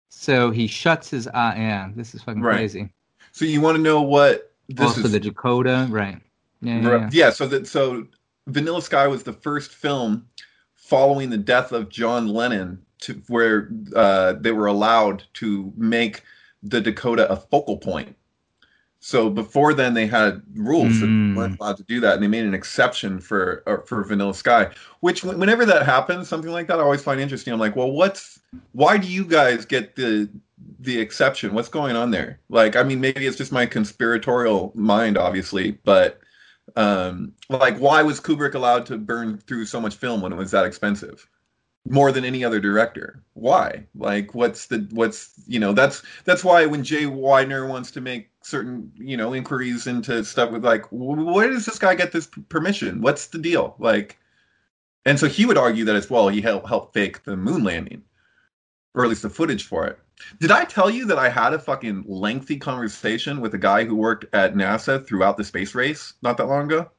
[0.09, 1.55] So he shuts his eye.
[1.57, 2.57] Yeah, this is fucking Right.
[2.57, 2.89] crazy.
[3.31, 6.21] So you want to know what this also, is the Dakota, right?
[6.61, 7.09] Yeah, yeah, yeah.
[7.11, 8.07] Yeah, so that so
[8.47, 10.27] Vanilla Sky was the first film
[10.75, 16.23] following the death of John Lennon to where uh, they were allowed to make
[16.63, 18.15] the Dakota a focal point.
[19.01, 21.33] So before then, they had rules that Mm.
[21.33, 24.33] they weren't allowed to do that, and they made an exception for uh, for Vanilla
[24.33, 24.69] Sky.
[24.99, 27.53] Which, whenever that happens, something like that, I always find interesting.
[27.53, 28.39] I'm like, well, what's
[28.73, 30.29] why do you guys get the
[30.79, 31.53] the exception?
[31.53, 32.39] What's going on there?
[32.49, 36.19] Like, I mean, maybe it's just my conspiratorial mind, obviously, but
[36.75, 40.51] um, like, why was Kubrick allowed to burn through so much film when it was
[40.51, 41.27] that expensive?
[41.89, 43.23] More than any other director.
[43.33, 43.85] Why?
[43.95, 48.28] Like, what's the what's you know that's that's why when Jay Weidner wants to make
[48.41, 53.01] certain you know inquiries into stuff with like, where does this guy get this permission?
[53.01, 53.75] What's the deal?
[53.79, 54.17] Like,
[55.05, 56.29] and so he would argue that as well.
[56.29, 58.03] He helped help fake the moon landing,
[58.93, 59.99] or at least the footage for it.
[60.39, 63.95] Did I tell you that I had a fucking lengthy conversation with a guy who
[63.95, 66.89] worked at NASA throughout the space race not that long ago?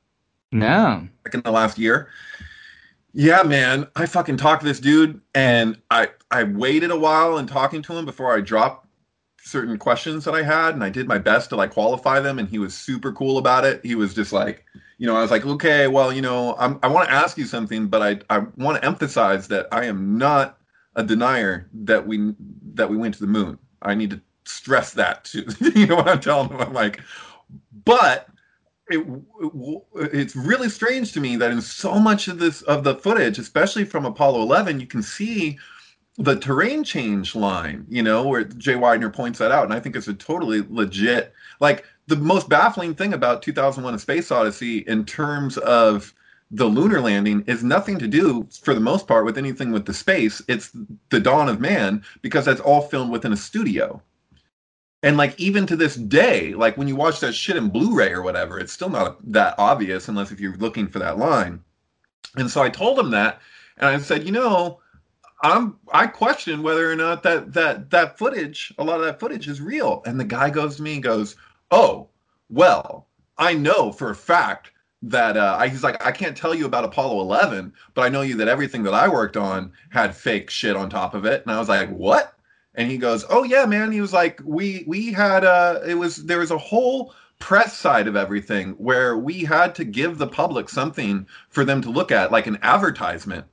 [0.53, 1.07] No.
[1.25, 2.09] like in the last year.
[3.13, 7.47] Yeah, man, I fucking talked to this dude, and I I waited a while in
[7.47, 8.87] talking to him before I dropped
[9.43, 12.49] certain questions that I had, and I did my best to like qualify them, and
[12.49, 13.85] he was super cool about it.
[13.85, 14.65] He was just like,
[14.99, 17.47] you know, I was like, okay, well, you know, I'm, I want to ask you
[17.47, 20.59] something, but I I want to emphasize that I am not
[20.97, 22.35] a denier that we
[22.75, 23.59] that we went to the moon.
[23.83, 25.47] I need to stress that too.
[25.75, 26.61] you know what I'm telling him?
[26.61, 27.01] I'm like,
[27.85, 28.29] but
[28.89, 32.97] it, it, it's really strange to me that in so much of this of the
[32.97, 35.59] footage, especially from Apollo 11, you can see
[36.21, 37.87] the terrain change line.
[37.89, 41.33] You know, where Jay Weidner points that out, and I think it's a totally legit.
[41.61, 46.15] Like the most baffling thing about 2001: A Space Odyssey in terms of
[46.51, 49.95] the lunar landing is nothing to do, for the most part, with anything with the
[49.95, 50.43] space.
[50.49, 50.71] It's
[51.11, 54.03] the dawn of man because that's all filmed within a studio.
[55.03, 58.23] And like even to this day, like when you watch that shit in Blu-ray or
[58.23, 61.63] whatever, it's still not that obvious unless if you're looking for that line.
[62.37, 63.41] And so I told him that,
[63.79, 64.81] and I said, you know,
[65.43, 69.49] I'm I question whether or not that that that footage, a lot of that footage
[69.49, 70.03] is real.
[70.05, 71.37] And the guy goes to me and goes,
[71.71, 72.09] "Oh,
[72.51, 74.73] well, I know for a fact
[75.03, 78.21] that uh, I, he's like, I can't tell you about Apollo 11, but I know
[78.21, 81.53] you that everything that I worked on had fake shit on top of it." And
[81.55, 82.35] I was like, "What?"
[82.75, 86.17] And he goes, "Oh yeah, man." He was like, "We we had uh, it was
[86.17, 90.69] there was a whole." press side of everything where we had to give the public
[90.69, 93.47] something for them to look at like an advertisement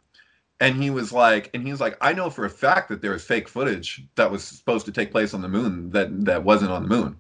[0.60, 3.12] and he was like and he was like i know for a fact that there
[3.12, 6.72] was fake footage that was supposed to take place on the moon that that wasn't
[6.72, 7.20] on the moon.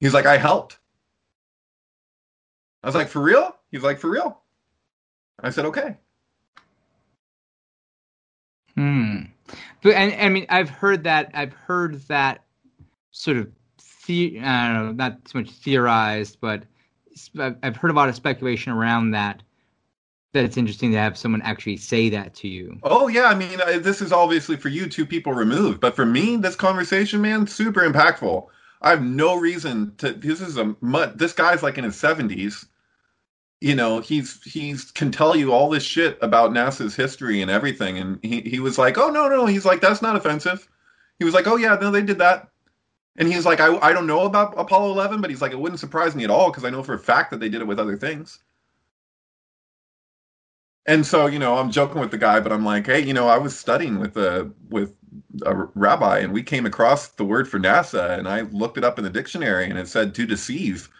[0.00, 0.78] He's like i helped.
[2.82, 3.56] I was like for real?
[3.70, 4.40] He's like for real.
[5.40, 5.96] I said okay.
[8.74, 9.22] Hmm.
[9.82, 12.44] But and i mean i've heard that i've heard that
[13.10, 13.50] sort of
[14.06, 16.64] the, i don't know not so much theorized but
[17.62, 19.42] i've heard a lot of speculation around that
[20.34, 22.78] that it's interesting to have someone actually say that to you.
[22.82, 26.04] Oh yeah, I mean, uh, this is obviously for you, two people removed, but for
[26.04, 28.46] me, this conversation, man, super impactful.
[28.82, 30.12] I have no reason to.
[30.12, 30.76] This is a
[31.14, 32.66] this guy's like in his seventies.
[33.60, 37.96] You know, he's he's can tell you all this shit about NASA's history and everything,
[37.98, 40.68] and he he was like, oh no no, he's like that's not offensive.
[41.18, 42.48] He was like, oh yeah, no, they did that.
[43.16, 45.78] And he's like, I, I don't know about Apollo 11, but he's like, it wouldn't
[45.78, 47.78] surprise me at all because I know for a fact that they did it with
[47.78, 48.40] other things.
[50.86, 53.28] And so, you know, I'm joking with the guy, but I'm like, hey, you know,
[53.28, 54.94] I was studying with a with
[55.46, 58.98] a rabbi, and we came across the word for NASA, and I looked it up
[58.98, 60.90] in the dictionary, and it said to deceive.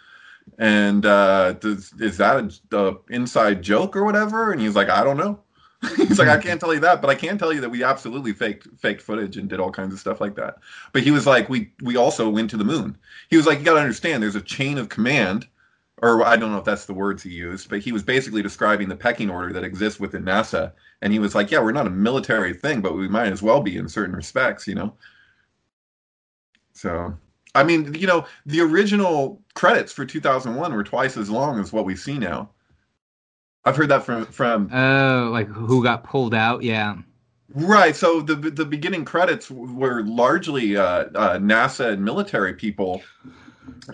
[0.59, 4.53] And uh, does, is that a, a inside joke or whatever?
[4.53, 5.41] And he's like, I don't know.
[5.97, 8.33] he's like, I can't tell you that, but I can tell you that we absolutely
[8.33, 10.57] faked faked footage and did all kinds of stuff like that.
[10.93, 12.97] But he was like, we we also went to the moon.
[13.29, 15.47] He was like, you got to understand, there's a chain of command
[16.03, 18.89] or I don't know if that's the words he used, but he was basically describing
[18.89, 20.73] the pecking order that exists within NASA.
[21.03, 23.61] And he was like, yeah, we're not a military thing, but we might as well
[23.61, 24.95] be in certain respects, you know?
[26.73, 27.17] So,
[27.55, 31.85] I mean, you know, the original credits for 2001 were twice as long as what
[31.85, 32.51] we see now.
[33.65, 34.69] I've heard that from from.
[34.75, 36.63] Oh, like who got pulled out?
[36.63, 36.97] Yeah.
[37.55, 37.97] Right.
[37.97, 43.03] So the the beginning credits were largely uh, uh, NASA and military people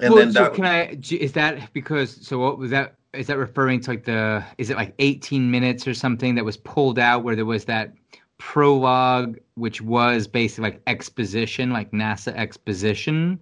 [0.01, 0.99] and well, then so that, can I?
[1.11, 2.27] Is that because?
[2.27, 2.95] So what was that?
[3.13, 4.45] Is that referring to like the?
[4.59, 7.93] Is it like 18 minutes or something that was pulled out where there was that
[8.39, 13.39] prologue, which was basically like exposition, like NASA exposition?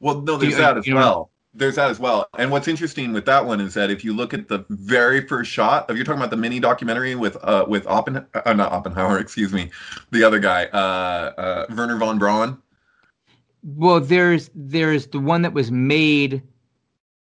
[0.00, 1.30] Well, no, there's you, that as you know, well.
[1.52, 2.28] There's that as well.
[2.38, 5.50] And what's interesting with that one is that if you look at the very first
[5.50, 9.18] shot, if you're talking about the mini documentary with uh with Oppen, uh, not Oppenheimer,
[9.20, 9.70] excuse me,
[10.12, 12.62] the other guy, uh, uh Wernher von Braun
[13.62, 16.42] well, there's there's the one that was made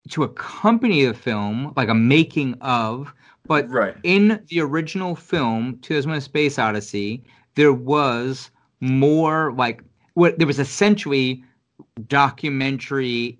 [0.09, 3.13] to accompany the film, like a making of.
[3.47, 3.95] But right.
[4.03, 7.23] in the original film, 2001: Space Odyssey,
[7.55, 11.43] there was more like what there was essentially
[12.07, 13.39] documentary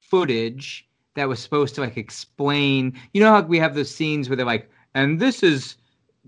[0.00, 2.98] footage that was supposed to like explain.
[3.12, 5.76] You know how we have those scenes where they're like, and this is,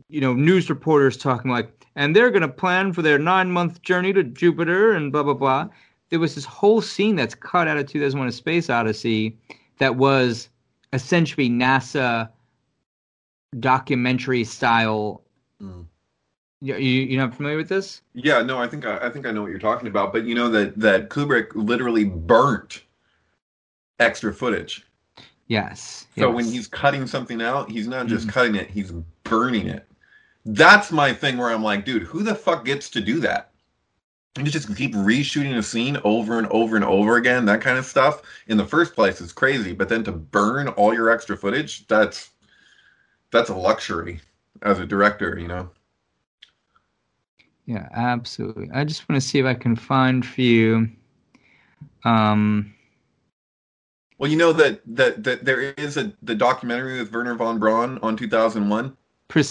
[0.08, 3.82] you know, news reporters talking like, and they're going to plan for their nine month
[3.82, 5.68] journey to Jupiter and blah, blah, blah.
[6.08, 9.36] There was this whole scene that's cut out of 2001 A Space Odyssey
[9.76, 10.48] that was
[10.94, 12.30] essentially NASA
[13.58, 15.22] documentary style.
[15.62, 15.84] Mm.
[16.62, 18.00] You, you, are not familiar with this?
[18.14, 20.10] Yeah, no, I think I, I think I know what you're talking about.
[20.10, 22.82] But you know that that Kubrick literally burnt
[23.98, 24.86] extra footage.
[25.48, 26.06] Yes.
[26.16, 26.34] So yes.
[26.34, 28.32] when he's cutting something out, he's not just mm.
[28.32, 28.90] cutting it; he's
[29.24, 29.86] burning it.
[30.44, 33.50] That's my thing where I'm like, dude, who the fuck gets to do that?
[34.36, 37.78] And you just keep reshooting a scene over and over and over again, that kind
[37.78, 38.22] of stuff.
[38.46, 39.72] In the first place, is crazy.
[39.72, 42.30] But then to burn all your extra footage, that's
[43.32, 44.20] that's a luxury
[44.62, 45.70] as a director, you know.
[47.66, 48.70] Yeah, absolutely.
[48.72, 50.88] I just want to see if I can find for you.
[52.04, 52.74] Um,
[54.18, 57.98] well, you know that that that there is a the documentary with Wernher von Braun
[57.98, 58.96] on 2001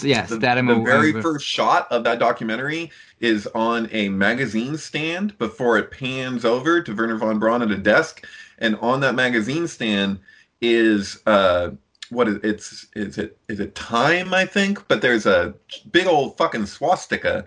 [0.04, 2.90] yes, the, that I'm the very first shot of that documentary
[3.20, 7.76] is on a magazine stand before it pans over to Wernher von Braun at a
[7.76, 8.26] desk,
[8.58, 10.18] and on that magazine stand
[10.60, 11.70] is uh,
[12.10, 15.54] what is it's is it is it time I think, but there's a
[15.90, 17.46] big old fucking swastika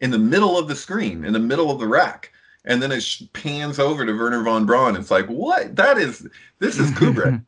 [0.00, 2.30] in the middle of the screen, in the middle of the rack.
[2.66, 4.96] And then it pans over to Wernher von Braun.
[4.96, 5.76] It's like, what?
[5.76, 6.26] That is,
[6.58, 7.42] this is Kubrick.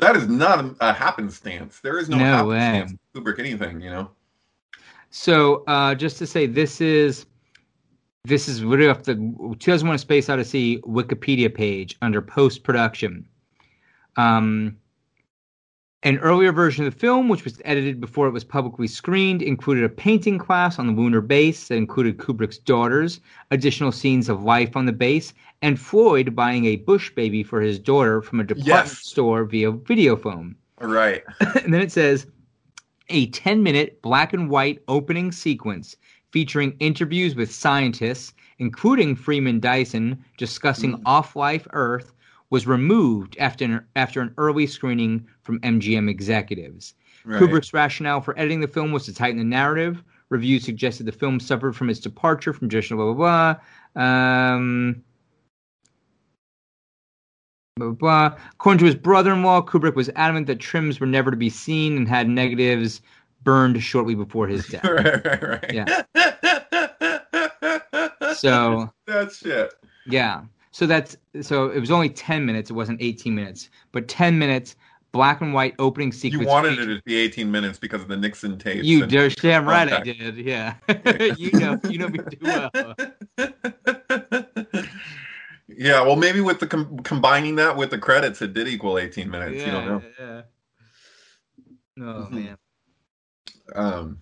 [0.00, 1.80] That is not a, a happenstance.
[1.80, 3.22] There is no, no happenstance way.
[3.22, 4.10] Kubrick anything, you know.
[5.10, 7.26] So uh, just to say, this is
[8.24, 13.26] this is literally off the 2001: Space Odyssey Wikipedia page under post production.
[14.16, 14.76] Um,
[16.04, 19.84] An earlier version of the film, which was edited before it was publicly screened, included
[19.84, 24.76] a painting class on the lunar base that included Kubrick's daughters, additional scenes of life
[24.76, 25.32] on the base,
[25.62, 28.98] and Floyd buying a Bush baby for his daughter from a department Yes.
[28.98, 30.56] store via video phone.
[30.78, 31.22] Right.
[31.64, 32.26] and then it says
[33.08, 35.96] a 10 minute black and white opening sequence
[36.32, 41.06] featuring interviews with scientists, including Freeman Dyson, discussing hmm.
[41.06, 42.12] off life Earth,
[42.50, 46.94] was removed after an, after an early screening from MGM executives.
[47.24, 47.40] Right.
[47.40, 50.02] Kubrick's rationale for editing the film was to tighten the narrative.
[50.28, 53.56] Reviews suggested the film suffered from its departure from traditional blah blah
[53.94, 54.02] blah.
[54.02, 55.02] Um,
[57.76, 58.38] blah, blah, blah.
[58.52, 62.08] According to his brother-in-law, Kubrick was adamant that trims were never to be seen and
[62.08, 63.00] had negatives
[63.42, 64.84] burned shortly before his death.
[64.88, 65.72] right, right, right.
[65.74, 66.02] Yeah.
[68.34, 69.72] So- that's shit.
[70.06, 70.42] Yeah.
[70.74, 74.74] So that's so it was only 10 minutes, it wasn't 18 minutes, but 10 minutes
[75.12, 76.42] black and white opening sequence.
[76.42, 78.84] You wanted featuring- it to be 18 minutes because of the Nixon tapes.
[78.84, 80.36] You and- dare damn right I did.
[80.36, 80.74] Yeah.
[81.36, 82.70] you know you know me too well.
[85.68, 89.30] yeah, well, maybe with the com- combining that with the credits, it did equal 18
[89.30, 89.54] minutes.
[89.60, 90.02] yeah, You don't know.
[90.18, 90.42] yeah.
[92.04, 92.56] Oh man.
[93.74, 94.18] Um,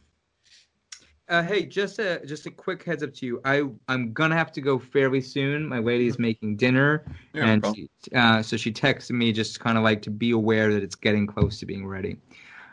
[1.32, 3.40] Uh, hey, just a just a quick heads up to you.
[3.46, 5.66] I I'm gonna have to go fairly soon.
[5.66, 9.82] My lady's making dinner, yeah, and she, uh, so she texted me just kind of
[9.82, 12.18] like to be aware that it's getting close to being ready.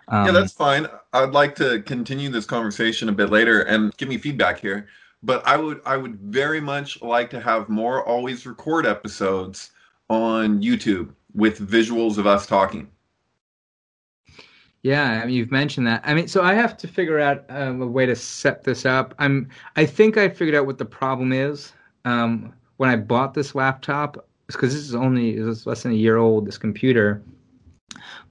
[0.10, 0.88] Um, yeah, that's fine.
[1.14, 4.90] I'd like to continue this conversation a bit later and give me feedback here.
[5.24, 9.72] But I would I would very much like to have more always record episodes
[10.10, 12.90] on YouTube with visuals of us talking.
[14.82, 16.02] Yeah, I mean, you've mentioned that.
[16.06, 19.14] I mean, so I have to figure out um, a way to set this up.
[19.20, 21.74] I'm, I think I figured out what the problem is.
[22.06, 26.16] Um, when I bought this laptop, because this is only is less than a year
[26.16, 27.22] old, this computer.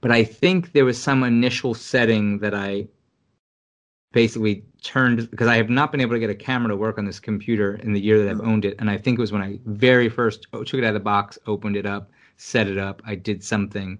[0.01, 2.87] But I think there was some initial setting that I
[4.11, 7.05] basically turned because I have not been able to get a camera to work on
[7.05, 8.75] this computer in the year that I've owned it.
[8.79, 11.37] And I think it was when I very first took it out of the box,
[11.45, 13.99] opened it up, set it up, I did something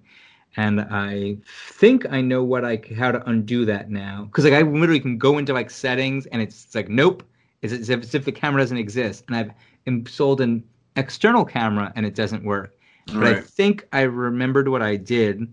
[0.56, 1.36] and I
[1.68, 4.24] think I know what I how to undo that now.
[4.24, 7.22] Because like I literally can go into like settings and it's, it's like nope,
[7.62, 9.52] it's if, as if the camera doesn't exist, and I've
[9.86, 10.64] installed an
[10.96, 12.76] external camera and it doesn't work.
[13.06, 15.52] But I think I remembered what I did, and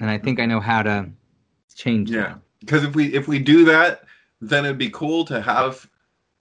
[0.00, 0.24] I mm-hmm.
[0.24, 1.08] think I know how to
[1.74, 2.10] change.
[2.10, 4.04] Yeah, because if we if we do that,
[4.40, 5.88] then it'd be cool to have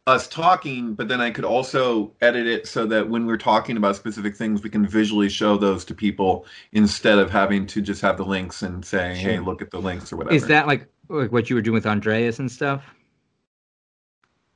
[0.07, 3.97] us talking, but then I could also edit it so that when we're talking about
[3.97, 8.17] specific things, we can visually show those to people instead of having to just have
[8.17, 10.33] the links and say, "Hey, look at the links" or whatever.
[10.33, 12.83] Is that like like what you were doing with Andreas and stuff?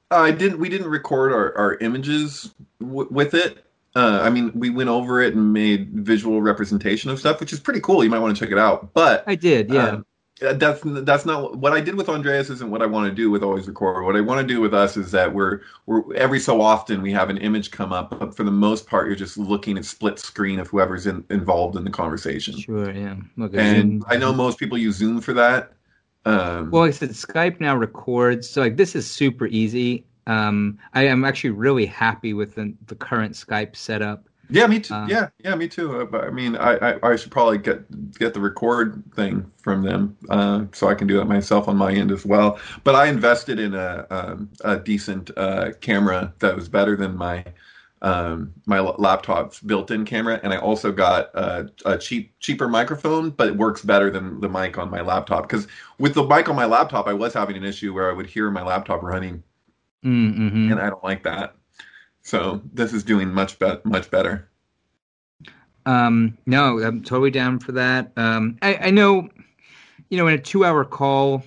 [0.10, 0.60] Uh, I didn't.
[0.60, 3.66] We didn't record our, our images w- with it.
[3.94, 7.60] Uh, I mean, we went over it and made visual representation of stuff, which is
[7.60, 8.06] pretty cool.
[8.06, 8.94] You might want to check it out.
[8.94, 9.88] But I did, yeah.
[9.88, 10.06] um,
[10.42, 12.50] that's that's not what I did with Andreas.
[12.50, 14.04] Isn't what I want to do with always record.
[14.04, 17.12] What I want to do with us is that we're we're every so often we
[17.12, 20.18] have an image come up, but for the most part, you're just looking at split
[20.18, 22.58] screen of whoever's in, involved in the conversation.
[22.58, 23.16] sure, yeah.
[23.38, 24.06] Look, And Zoom.
[24.08, 25.74] I know most people use Zoom for that.
[26.26, 30.08] Um, Well, like I said, Skype now records, so like this is super easy.
[30.28, 34.28] Um, I am actually really happy with the, the current Skype setup.
[34.52, 34.94] Yeah, me too.
[34.94, 36.10] Uh, yeah, yeah, me too.
[36.14, 37.86] Uh, I mean, I, I, I should probably get
[38.20, 41.94] get the record thing from them, uh, so I can do it myself on my
[41.94, 42.60] end as well.
[42.84, 47.46] But I invested in a um, a decent uh, camera that was better than my
[48.02, 53.48] um, my laptop's built-in camera, and I also got a, a cheap cheaper microphone, but
[53.48, 55.48] it works better than the mic on my laptop.
[55.48, 58.28] Because with the mic on my laptop, I was having an issue where I would
[58.28, 59.44] hear my laptop running,
[60.04, 60.72] Mm-hmm.
[60.72, 61.56] and I don't like that.
[62.24, 64.48] So this is doing much be- much better.
[65.86, 68.12] Um, no, I'm totally down for that.
[68.16, 69.28] Um, I, I know,
[70.10, 71.44] you know, in a two-hour call,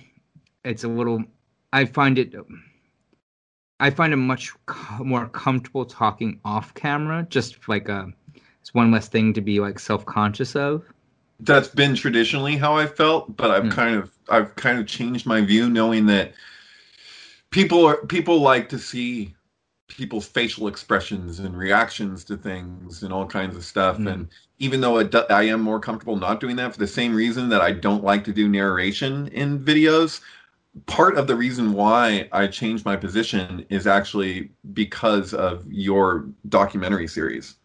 [0.65, 1.23] it's a little.
[1.71, 2.33] I find it.
[3.79, 4.51] I find it much
[4.99, 7.25] more comfortable talking off camera.
[7.29, 8.11] Just like a,
[8.61, 10.83] it's one less thing to be like self-conscious of.
[11.41, 13.69] that's been traditionally how I felt, but I've Hmm.
[13.69, 16.33] kind of I've kind of changed my view, knowing that
[17.51, 19.33] people are people like to see
[19.87, 23.97] people's facial expressions and reactions to things and all kinds of stuff.
[23.97, 24.07] Hmm.
[24.07, 24.27] And
[24.59, 27.49] even though it do, I am more comfortable not doing that for the same reason
[27.49, 30.21] that I don't like to do narration in videos,
[30.87, 37.07] part of the reason why I changed my position is actually because of your documentary
[37.07, 37.55] series.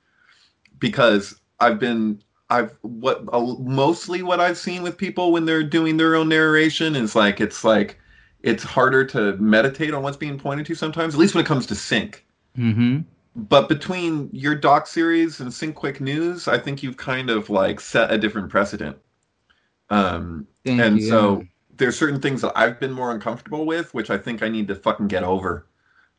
[0.78, 5.96] Because I've been I've what uh, mostly what I've seen with people when they're doing
[5.96, 7.98] their own narration is like it's like
[8.42, 11.66] it's harder to meditate on what's being pointed to sometimes, at least when it comes
[11.66, 12.24] to sync.
[12.56, 13.00] Mm-hmm.
[13.36, 17.80] But between your doc series and Sync Quick News, I think you've kind of like
[17.80, 18.96] set a different precedent.
[19.88, 21.44] Um, Thank and you, so
[21.76, 24.74] there's certain things that I've been more uncomfortable with, which I think I need to
[24.74, 25.66] fucking get over.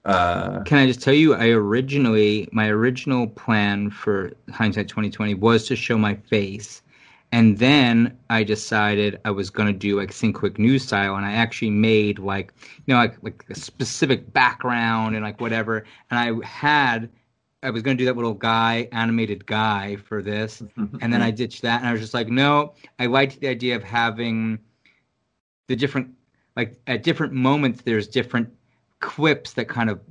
[0.03, 5.67] Uh, Can I just tell you, I originally my original plan for hindsight 2020 was
[5.67, 6.82] to show my face,
[7.32, 11.34] and then I decided I was gonna do like Think Quick News style, and I
[11.34, 12.53] actually made like
[12.86, 17.09] you know like like a specific background and like whatever, and I had
[17.63, 20.61] I was gonna do that little guy animated guy for this,
[21.01, 23.75] and then I ditched that, and I was just like, no, I liked the idea
[23.75, 24.59] of having
[25.67, 26.09] the different
[26.55, 28.49] like at different moments there's different
[28.99, 30.01] quips that kind of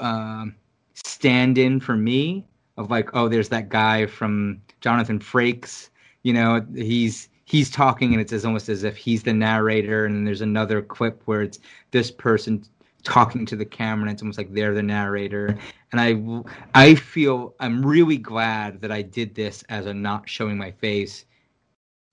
[0.00, 0.54] um,
[0.94, 5.90] stand in for me of like oh there's that guy from jonathan frakes
[6.22, 10.04] you know he's he's talking and it's as almost as if he's the narrator.
[10.04, 11.58] And there's another clip where it's
[11.92, 12.62] this person
[13.04, 15.56] talking to the camera and it's almost like they're the narrator.
[15.92, 16.42] And i
[16.78, 21.24] i feel i'm really glad that i did this as a not showing my face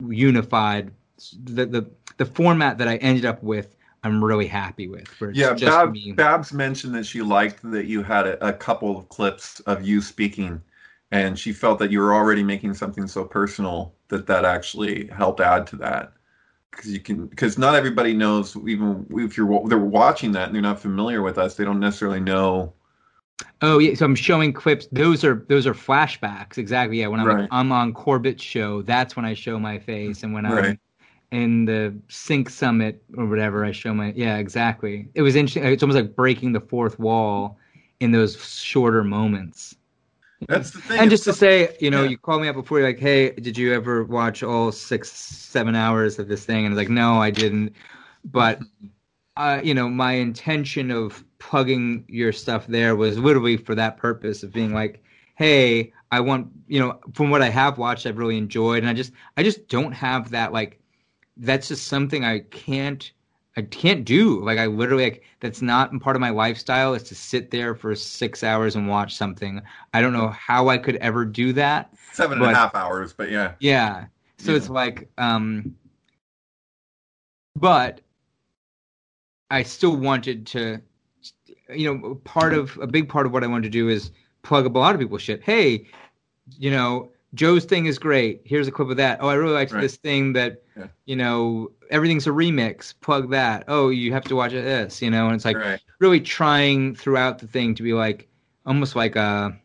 [0.08, 0.92] unified.
[1.44, 3.76] The the, the format that i ended up with
[4.06, 8.26] i'm really happy with yeah, just Bab, Babs mentioned that she liked that you had
[8.26, 10.62] a, a couple of clips of you speaking,
[11.16, 15.40] and she felt that you were already making something so personal that that actually helped
[15.40, 16.12] add to that.
[16.72, 18.56] Because you can, because not everybody knows.
[18.68, 22.20] Even if you're they're watching that and they're not familiar with us, they don't necessarily
[22.20, 22.74] know.
[23.62, 24.88] Oh yeah, so I'm showing clips.
[24.92, 26.58] Those are those are flashbacks.
[26.58, 27.00] Exactly.
[27.00, 27.48] Yeah, when I'm Right.
[27.50, 30.80] I'm on Corbett's show, that's when I show my face, and when I'm Right.
[31.32, 34.12] in the Sync Summit or whatever, I show my.
[34.14, 35.08] Yeah, exactly.
[35.14, 35.64] It was interesting.
[35.64, 37.58] It's almost like breaking the fourth wall
[38.02, 39.78] in those shorter moments.
[40.48, 41.00] That's the thing.
[41.00, 42.10] And just to say, you know, yeah.
[42.10, 45.76] you call me up before, you're like, hey, did you ever watch all six, seven
[45.76, 46.66] hours of this thing?
[46.66, 47.74] And it's like, no, I didn't.
[48.24, 48.60] But,
[49.38, 54.44] uh, you know, my intention of plugging your stuff there was literally for that purpose
[54.44, 55.04] of being like,
[55.36, 58.80] hey, I want, you know, from what I have watched, I've really enjoyed.
[58.80, 60.80] And I just, I just don't have that, like,
[61.38, 63.12] that's just something I can't.
[63.58, 67.16] I can't do like I literally like that's not part of my lifestyle is to
[67.16, 69.62] sit there for six hours and watch something.
[69.94, 71.94] I don't know how I could ever do that.
[72.12, 74.06] seven and a half hours, but yeah, Yeah.
[74.38, 74.58] So Yeah.
[74.58, 75.74] it's like, um,
[77.56, 78.02] but
[79.50, 80.82] I still wanted to,
[81.74, 84.66] you know, part of a big part of what I wanted to do is plug
[84.66, 85.42] up a lot of people's shit.
[85.44, 85.88] Hey,
[86.58, 88.42] you know, Joe's thing is great.
[88.46, 89.20] Here's a clip of that.
[89.22, 89.82] Oh, I really liked Right.
[89.82, 90.88] this thing that, Yeah.
[91.06, 92.94] you know, everything's a remix.
[93.02, 93.66] Plug that.
[93.68, 95.80] Oh, you have to watch this, you know, and it's like, right.
[96.00, 98.28] really trying throughout the thing to be like
[98.66, 99.56] almost like a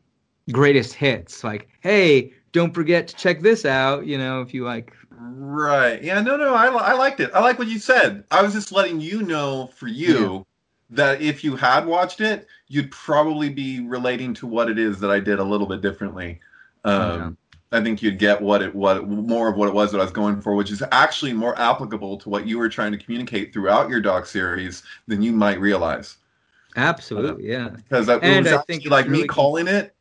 [0.53, 4.93] greatest hits like hey don't forget to check this out you know if you like
[5.23, 6.03] Right.
[6.03, 6.21] Yeah.
[6.23, 6.37] No.
[6.39, 6.55] No.
[6.55, 7.31] I I liked it.
[7.35, 8.25] I like what you said.
[8.31, 10.47] I was just letting you know for you
[10.89, 15.11] that if you had watched it, you'd probably be relating to what it is that
[15.11, 16.41] I did a little bit differently.
[16.85, 17.37] Um,
[17.73, 20.13] I think you'd get what it what more of what it was that I was
[20.13, 23.89] going for, which is actually more applicable to what you were trying to communicate throughout
[23.89, 26.17] your doc series than you might realize.
[26.77, 29.95] absolutely yeah Because that And was I actually think like me really- calling it.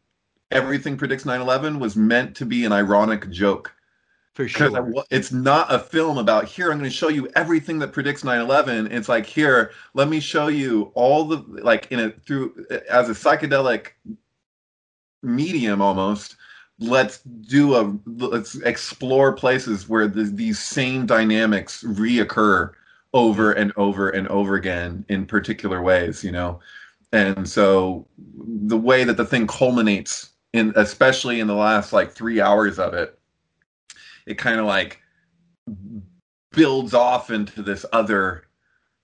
[0.52, 3.72] Everything predicts 9/11 was meant to be an ironic joke.
[4.34, 6.72] for sure it's not a film about here.
[6.72, 8.92] I'm going to show you everything that predicts 9/11.
[8.92, 13.14] It's like here, let me show you all the like in a through as a
[13.14, 13.90] psychedelic
[15.22, 16.36] medium almost.
[16.80, 22.72] Let's do a let's explore places where the, these same dynamics reoccur
[23.14, 26.24] over and over and over again in particular ways.
[26.24, 26.60] You know,
[27.12, 32.40] and so the way that the thing culminates in, especially in the last like three
[32.40, 33.20] hours of it
[34.30, 35.02] it kind of like
[36.52, 38.46] builds off into this other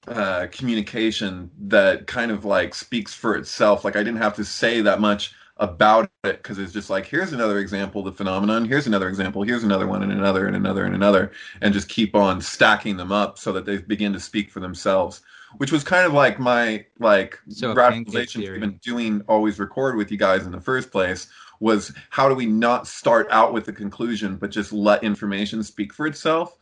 [0.07, 3.83] uh, communication that kind of like speaks for itself.
[3.83, 7.33] Like I didn't have to say that much about it because it's just like here's
[7.33, 10.85] another example of the phenomenon, here's another example, here's another one, and another, and another,
[10.85, 11.31] and another,
[11.61, 15.21] and just keep on stacking them up so that they begin to speak for themselves.
[15.57, 18.57] Which was kind of like my like So rationalization theory.
[18.57, 21.27] even doing always record with you guys in the first place
[21.61, 25.93] was how do we not start out with the conclusion but just let information speak
[25.93, 26.57] for itself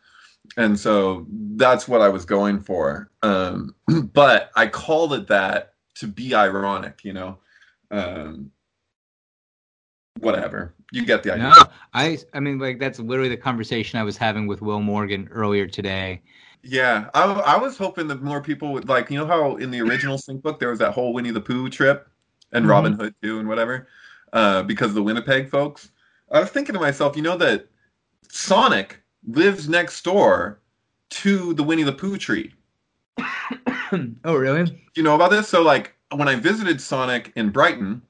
[0.58, 1.26] and so
[1.56, 3.76] that's what i was going for um,
[4.14, 7.40] but i called it that to be ironic you know
[7.92, 8.52] um,
[10.20, 10.74] whatever.
[10.92, 11.50] You get the idea.
[11.50, 11.54] No
[11.94, 15.68] i i mean like that's literally the conversation i was having with will morgan earlier
[15.68, 16.22] today.
[16.64, 19.82] Yeah I, I was hoping that more people would like you know how in the
[19.82, 22.08] original sync book there was that whole winnie the pooh trip
[22.52, 22.70] and Mhm.
[22.70, 23.88] robin hood too and whatever
[24.34, 25.92] uh, because of the winnipeg folks?
[26.32, 27.68] I was thinking to myself you know that
[28.30, 30.60] sonic lives next door
[31.12, 32.54] to the winnie the pooh tree?
[34.26, 34.84] Oh really?
[34.96, 35.48] You know about this?
[35.48, 38.02] So, like, when I visited Sonic in Brighton,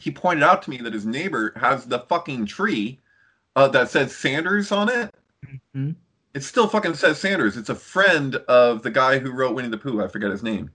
[0.00, 3.00] he pointed out to me that his neighbor has the fucking tree
[3.56, 5.14] uh, that says Sanders on it.
[5.74, 5.96] Mhm.
[6.34, 7.56] It still fucking says Sanders.
[7.56, 10.02] It's a friend of the guy who wrote Winnie the Pooh.
[10.02, 10.70] I forget his name.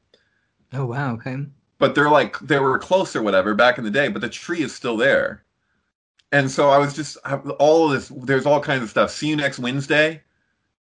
[0.74, 1.38] Oh wow, okay.
[1.78, 4.08] But they're like they were close or whatever back in the day.
[4.08, 5.44] But the tree is still there.
[6.32, 7.18] And so I was just
[7.60, 8.12] all of this.
[8.26, 9.12] There's all kinds of stuff.
[9.12, 10.22] See you next Wednesday,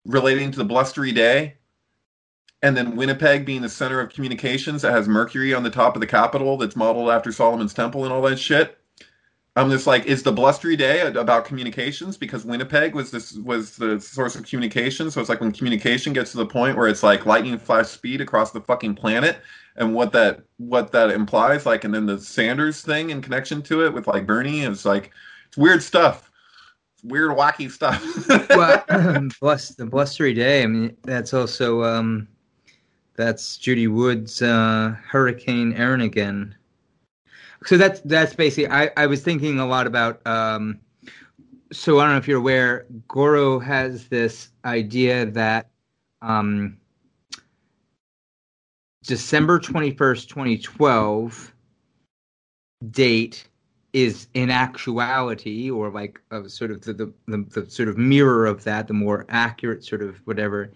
[0.07, 1.57] relating to the blustery day,
[2.63, 6.01] and then Winnipeg being the center of communications that has Mercury on the top of
[6.01, 8.77] the Capitol that's modeled after Solomon's Temple and all that shit.
[9.57, 14.01] I'm just like, is the blustery day about communications because Winnipeg was this was the
[14.01, 15.11] source of communication?
[15.11, 18.21] So it's like when communication gets to the point where it's like lightning flash speed
[18.21, 19.39] across the fucking planet,
[19.77, 23.85] and what that what that implies, like, and then the Sanders thing in connection to
[23.85, 25.11] it with like Bernie, it's like
[25.49, 26.31] it's weird stuff,
[26.95, 28.01] it's weird wacky stuff.
[28.51, 30.63] well, bless the blustery day.
[30.63, 32.29] I mean, that's also um,
[33.21, 36.55] that's Judy Wood's uh, Hurricane Erin again.
[37.66, 40.81] So that's that's basically I, I was thinking a lot about um,
[41.73, 45.68] so I don't know if you're aware, Goro has this idea that
[46.23, 46.79] um,
[49.05, 51.55] December 21st, 2012
[52.91, 53.47] date
[53.93, 58.47] is in actuality or like a sort of the, the, the, the sort of mirror
[58.47, 60.73] of that, the more accurate sort of whatever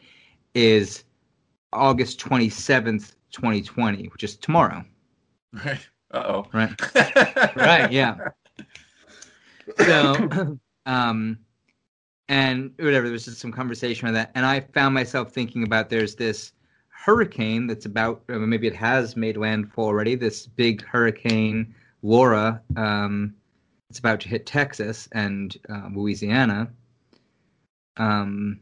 [0.55, 1.05] is
[1.75, 4.85] August 27th, 2020, which is tomorrow.
[5.53, 6.47] Right Uh oh.
[6.53, 6.95] Right.
[7.57, 7.91] right.
[7.91, 8.17] Yeah.
[9.79, 11.39] So, um,
[12.29, 13.07] and whatever.
[13.07, 16.53] There was just some conversation on that, and I found myself thinking about there's this
[16.89, 20.15] hurricane that's about maybe it has made landfall already.
[20.15, 22.63] This big hurricane Laura.
[22.77, 23.35] Um,
[23.91, 26.71] it's about to hit Texas and uh, Louisiana.
[27.97, 28.61] Um,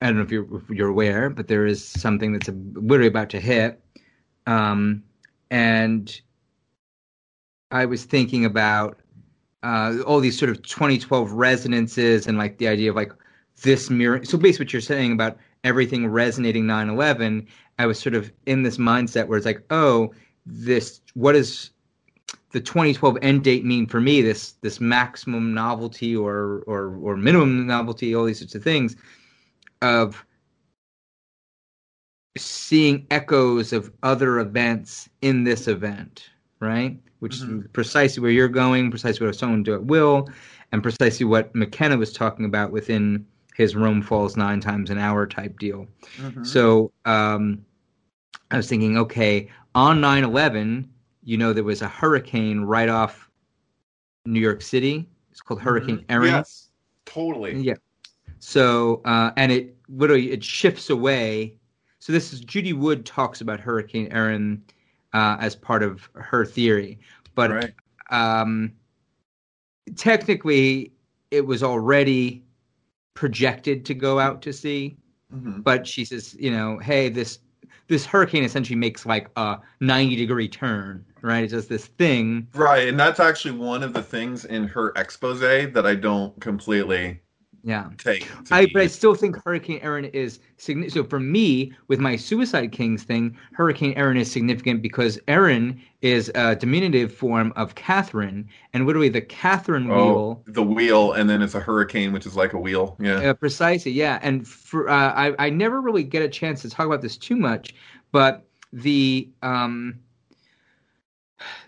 [0.00, 3.08] I don't know if you're if you're aware, but there is something that's a, literally
[3.08, 3.80] about to hit.
[4.46, 5.02] Um,
[5.50, 6.20] and
[7.70, 8.98] I was thinking about
[9.62, 13.12] uh, all these sort of 2012 resonances and like the idea of like
[13.62, 14.24] this mirror.
[14.24, 17.46] So basically, what you're saying about everything resonating 9/11,
[17.78, 20.12] I was sort of in this mindset where it's like, oh,
[20.44, 21.70] this what does
[22.50, 24.20] the 2012 end date mean for me?
[24.20, 28.96] This this maximum novelty or or or minimum novelty, all these sorts of things
[29.84, 30.24] of
[32.36, 36.98] seeing echoes of other events in this event, right?
[37.20, 37.60] Which mm-hmm.
[37.60, 40.28] is precisely where you're going, precisely what someone do at will,
[40.72, 45.26] and precisely what McKenna was talking about within his Rome falls nine times an hour
[45.26, 45.86] type deal.
[46.16, 46.42] Mm-hmm.
[46.44, 47.64] So um,
[48.50, 50.88] I was thinking, okay, on 9 11,
[51.22, 53.30] you know, there was a hurricane right off
[54.26, 55.06] New York City.
[55.30, 55.68] It's called mm-hmm.
[55.68, 56.12] Hurricane mm-hmm.
[56.12, 56.32] Erin.
[56.32, 56.70] Yes,
[57.04, 57.58] totally.
[57.58, 57.74] Yeah.
[58.44, 61.56] So, uh, and it literally it shifts away
[62.04, 64.62] so this is Judy Wood talks about Hurricane Erin
[65.14, 66.98] uh, as part of her theory,
[67.34, 67.72] but right.
[68.10, 68.74] um,
[69.96, 70.92] technically
[71.30, 72.44] it was already
[73.14, 74.98] projected to go out to sea.
[75.34, 75.62] Mm-hmm.
[75.62, 77.38] But she says, you know, hey, this
[77.88, 81.44] this hurricane essentially makes like a 90 degree turn, right?
[81.44, 82.48] It does this thing.
[82.52, 82.86] Right.
[82.86, 87.22] And that's actually one of the things in her expose that I don't completely
[87.64, 87.88] yeah.
[87.96, 88.28] take.
[88.50, 90.92] I, but I still think Hurricane Erin is significant.
[90.92, 96.30] So for me, with my Suicide Kings thing, Hurricane Erin is significant because Erin is
[96.34, 100.42] a diminutive form of Catherine, and literally the Catherine oh, wheel.
[100.46, 102.96] The wheel, and then it's a hurricane, which is like a wheel.
[103.00, 103.30] Yeah.
[103.30, 103.92] Uh, precisely.
[103.92, 104.18] Yeah.
[104.22, 107.36] And for uh, I, I never really get a chance to talk about this too
[107.36, 107.74] much,
[108.12, 109.98] but the um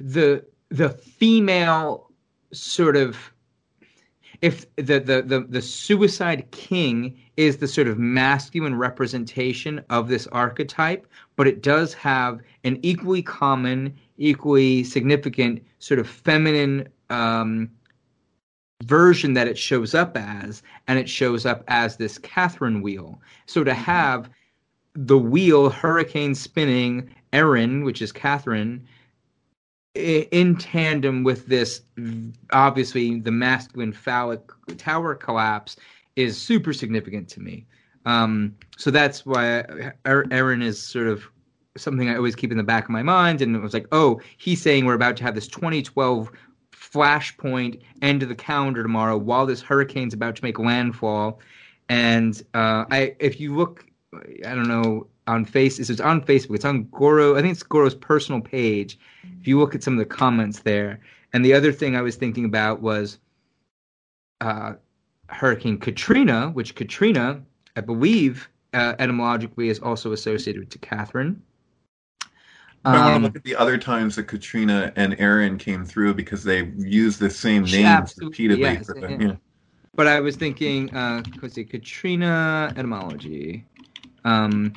[0.01, 2.11] the the female
[2.53, 3.17] sort of
[4.43, 10.27] if the, the the the suicide king is the sort of masculine representation of this
[10.29, 11.07] archetype,
[11.37, 17.71] but it does have an equally common, equally significant sort of feminine um,
[18.85, 23.21] version that it shows up as, and it shows up as this Catherine wheel.
[23.47, 23.81] So to mm-hmm.
[23.83, 24.31] have
[24.95, 28.87] the wheel hurricane spinning Erin, which is Catherine,
[29.97, 31.83] in tandem with this,
[32.53, 34.41] obviously the masculine phallic
[34.79, 35.77] tower collapse
[36.17, 37.67] is super significant to me.
[38.05, 41.25] Um, so that's why Erin is sort of
[41.77, 43.43] something I always keep in the back of my mind.
[43.43, 46.31] And it was like, oh, he's saying we're about to have this 2012
[46.73, 51.41] flashpoint end of the calendar tomorrow while this hurricane's about to make landfall.
[51.89, 56.55] And uh, I, if you look, I don't know on face it's on Facebook.
[56.55, 57.37] It's on Goro.
[57.37, 58.99] I think it's Goro's personal page.
[59.41, 61.01] If you look at some of the comments there,
[61.33, 63.19] and the other thing I was thinking about was
[64.41, 64.75] uh,
[65.29, 67.43] Hurricane Katrina, which Katrina,
[67.77, 71.43] I believe, uh, etymologically is also associated to Catherine.
[72.85, 76.15] Um, I want to look at the other times that Katrina and Erin came through
[76.15, 78.63] because they used the same names repeatedly.
[78.63, 79.37] Yes, the, yeah.
[79.97, 83.65] but I was thinking, uh, let's see, Katrina etymology.
[84.25, 84.73] Um,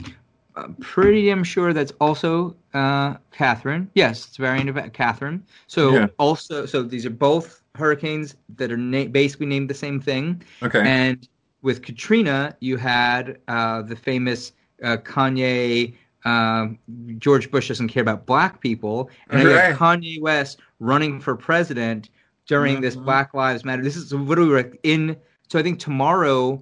[0.60, 3.90] uh, pretty damn sure that's also uh, Catherine.
[3.96, 5.44] Yes, it's a variant of Catherine.
[5.68, 6.08] So Yeah.
[6.18, 10.42] also, so these are both hurricanes that are na- basically named the same thing.
[10.64, 10.82] Okay.
[10.86, 11.28] And
[11.62, 14.54] with Katrina, you had uh, the famous
[14.84, 15.96] uh, Kanye.
[16.26, 16.78] Um,
[17.18, 19.74] George Bush doesn't care about black people, and Right.
[19.76, 22.10] Kanye West running for president
[22.46, 23.06] during this Mhm.
[23.06, 23.82] Black Lives Matter.
[23.84, 25.16] This is literally in.
[25.48, 26.62] So I think tomorrow,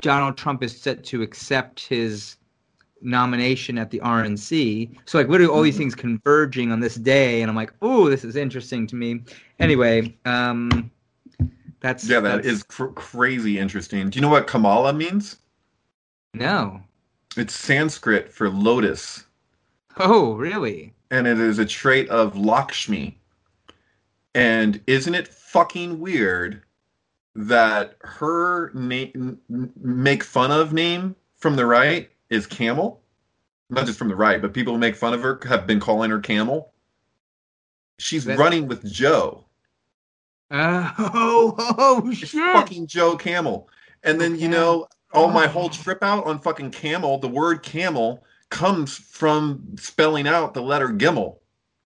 [0.00, 2.36] Donald Trump is set to accept his
[3.02, 4.90] nomination at the RNC.
[5.06, 5.78] So like literally all these Mhm.
[5.78, 9.22] things converging on this day, and I'm like, oh, this is interesting to me.
[9.58, 10.90] Anyway, um,
[11.80, 14.08] that's yeah, that that's- is cr- crazy interesting.
[14.10, 15.36] Do you know what Kamala means?
[16.34, 16.80] no.
[17.36, 19.24] It's Sanskrit for lotus,
[19.96, 20.92] Oh, really?
[21.10, 23.18] and it is a trait of Lakshmi.
[24.34, 26.62] And isn't it fucking weird
[27.34, 29.38] that her name
[29.80, 33.02] make fun of name from the right is Camel?
[33.70, 36.10] Not just from the right, but people who make fun of her have been calling
[36.10, 36.72] her Camel.
[37.98, 39.44] She's That- running with Joe.
[40.50, 42.40] Uh, oh, oh It's shit!
[42.40, 43.68] fucking Joe Camel.
[44.02, 45.48] And then, you know, all my Oh.
[45.48, 50.88] whole trip out on fucking camel, the word camel comes from spelling out the letter
[50.88, 51.36] Gimel.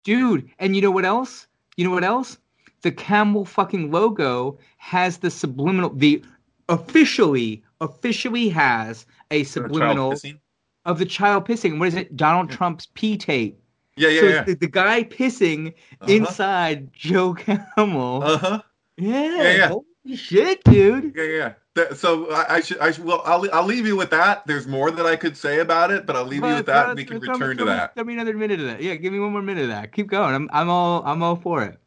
[0.04, 1.46] Dude, and you know what else?
[1.76, 2.38] You know what else?
[2.82, 5.90] The camel fucking logo has the subliminal.
[5.90, 6.24] The
[6.68, 10.38] officially, officially has a subliminal pissing.
[10.84, 11.78] of the child pissing.
[11.78, 12.16] What is it?
[12.16, 13.60] Donald Trump's pee tape.
[13.96, 14.36] Yeah, yeah, so yeah.
[14.40, 15.68] it's the, the guy pissing
[16.00, 16.12] Uh-huh.
[16.12, 18.22] inside Joe Camel.
[18.22, 18.60] Uh-huh.
[18.98, 19.68] yeah, yeah, yeah.
[19.68, 21.14] Holy shit, dude.
[21.16, 21.52] Yeah, yeah.
[21.74, 24.46] That- so I, I should, I should, well, I'll, I'll leave you with that.
[24.46, 26.96] There's more that I could say about it, but I'll leave you with that, and
[26.96, 27.94] we can return to me- that.
[27.94, 28.82] Throw me another minute of that.
[28.82, 29.92] Yeah, give me one more minute of that.
[29.92, 30.34] Keep going.
[30.34, 31.78] I'm, I'm all, I'm all for it.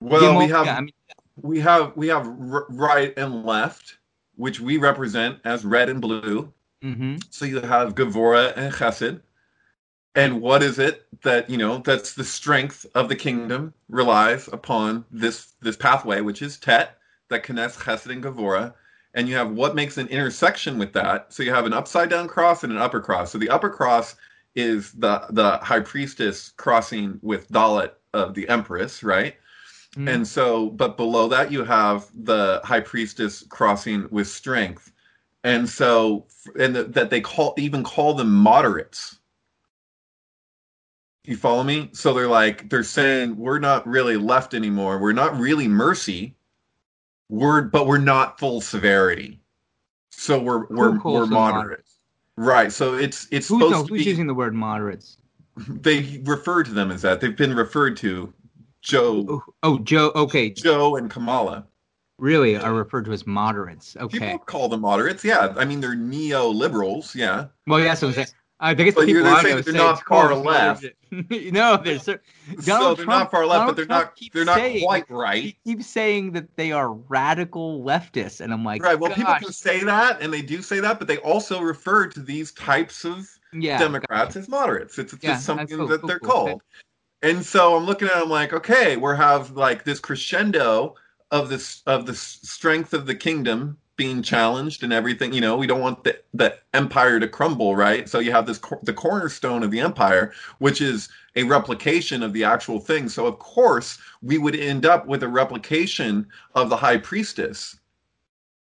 [0.00, 0.92] Well, Give we have, yeah, I mean,
[1.36, 3.98] we have, we have r- right and left,
[4.36, 6.52] which we represent as red and blue.
[6.82, 7.22] mhm.
[7.30, 9.20] So you have Gevurah and Chesed.
[10.14, 15.04] And what is it that, you know, that's the strength of the kingdom relies upon
[15.10, 18.74] this this pathway, which is Tet, that connects Chesed and Gevurah.
[19.14, 21.32] And you have what makes an intersection with that.
[21.32, 23.30] So you have an upside down cross and an upper cross.
[23.32, 24.16] So the upper cross
[24.54, 29.36] is the the high priestess crossing with Dalet of the Empress, right?
[29.96, 30.08] Mhm.
[30.14, 34.92] And so, but below that, you have the high priestess crossing with strength.
[35.44, 36.26] And so,
[36.58, 39.18] and th- that they call even call them moderates.
[41.24, 41.90] You follow me?
[41.92, 44.98] So they're like, they're saying we're not really left anymore.
[44.98, 46.36] We're not really mercy.
[47.28, 49.40] We're, but we're not full severity.
[50.10, 51.56] So we're we're calls we're moderate.
[51.56, 51.98] moderates?
[52.36, 52.72] Right.
[52.72, 54.10] So it's it's Who's, supposed no, to who's be.
[54.10, 55.18] using the word moderates?
[55.68, 57.20] They refer to them as that.
[57.20, 58.32] They've been referred to
[58.86, 60.12] Joe, Oh, oh, Joe.
[60.14, 61.66] Okay, Joe and Kamala.
[62.18, 63.96] really are referred to as moderates.
[63.96, 64.18] Okay.
[64.20, 65.24] People call them moderates.
[65.24, 67.14] Yeah, I mean they're neoliberals.
[67.14, 68.12] Yeah, Well, yeah, so.
[68.58, 70.86] I think it's But people they're saying they're not far left.
[71.12, 72.22] no, they're cer-
[72.58, 74.30] so they're Trump- not far left, Donald but they're Trump not.
[74.32, 75.56] They're not saying- quite He right.
[75.64, 78.98] keeps saying that they are radical leftists, and I'm like, Right.
[78.98, 82.20] Well, people can say that, and they do say that, but they also refer to
[82.20, 84.98] these types of yeah, Democrats as moderates.
[84.98, 86.30] It's, it's Yeah, just something cool, that cool, they're cool.
[86.30, 86.62] called.
[87.26, 90.94] And so I'm looking at, it, I'm like, okay, we have like this crescendo
[91.32, 95.32] of this of the strength of the kingdom being challenged and everything.
[95.32, 98.08] You know, we don't want the the empire to crumble, right?
[98.08, 102.44] So you have this the cornerstone of the empire, which is a replication of the
[102.44, 103.08] actual thing.
[103.08, 107.76] So of course we would end up with a replication of the high priestess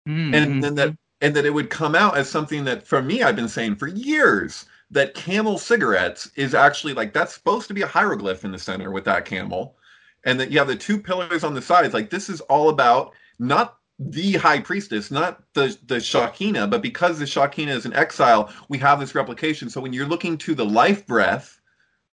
[0.06, 3.02] Mm, and mm, then that and that it would come out as something that for
[3.02, 7.74] me I've been saying for years that camel cigarettes is actually like that's supposed to
[7.74, 9.76] be a hieroglyph in the center with that camel.
[10.24, 13.14] And that you have the two pillars on the sides like this is all about
[13.38, 18.52] not the high priestess not the the Shekhinah but because the Shekhinah is in exile
[18.68, 19.70] we have this replication.
[19.70, 21.60] So when you're looking to the life breath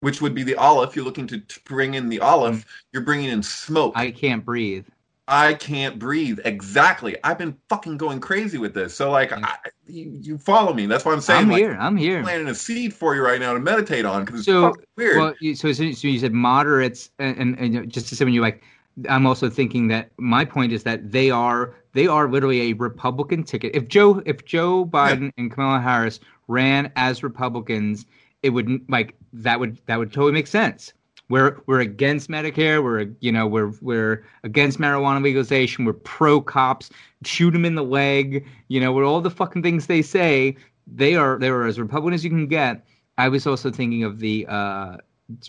[0.00, 2.64] which would be the olive you're looking to, to bring in the olive mm.
[2.92, 3.94] you're bringing in smoke.
[3.96, 4.86] I can't breathe.
[5.28, 6.40] I can't breathe.
[6.44, 7.14] Exactly.
[7.22, 8.96] I've been fucking going crazy with this.
[8.96, 9.40] So like, Yeah.
[9.42, 10.86] I, you, you follow me.
[10.86, 11.76] That's why I'm saying I'm like, here.
[11.78, 12.18] I'm here.
[12.18, 14.84] I'm planting a seed for you right now to meditate on because it's So, fucking
[14.96, 15.16] weird.
[15.18, 18.40] Well, you, so, so you said moderates, and, and, and just to say when you
[18.40, 18.62] like,
[19.08, 23.44] I'm also thinking that my point is that they are they are literally a Republican
[23.44, 23.74] ticket.
[23.74, 26.18] If Joe if Joe Biden and Kamala Harris
[26.48, 28.06] ran as Republicans,
[28.42, 30.92] it would like that would that would totally make sense.
[31.30, 32.82] We're we're against Medicare.
[32.82, 35.84] We're you know we're we're against marijuana legalization.
[35.84, 36.90] We're pro cops.
[37.24, 38.46] Shoot them in the leg.
[38.68, 40.56] You know we're all the fucking things they say.
[40.86, 42.86] They are they are as Republican as you can get.
[43.18, 44.96] I was also thinking of the uh,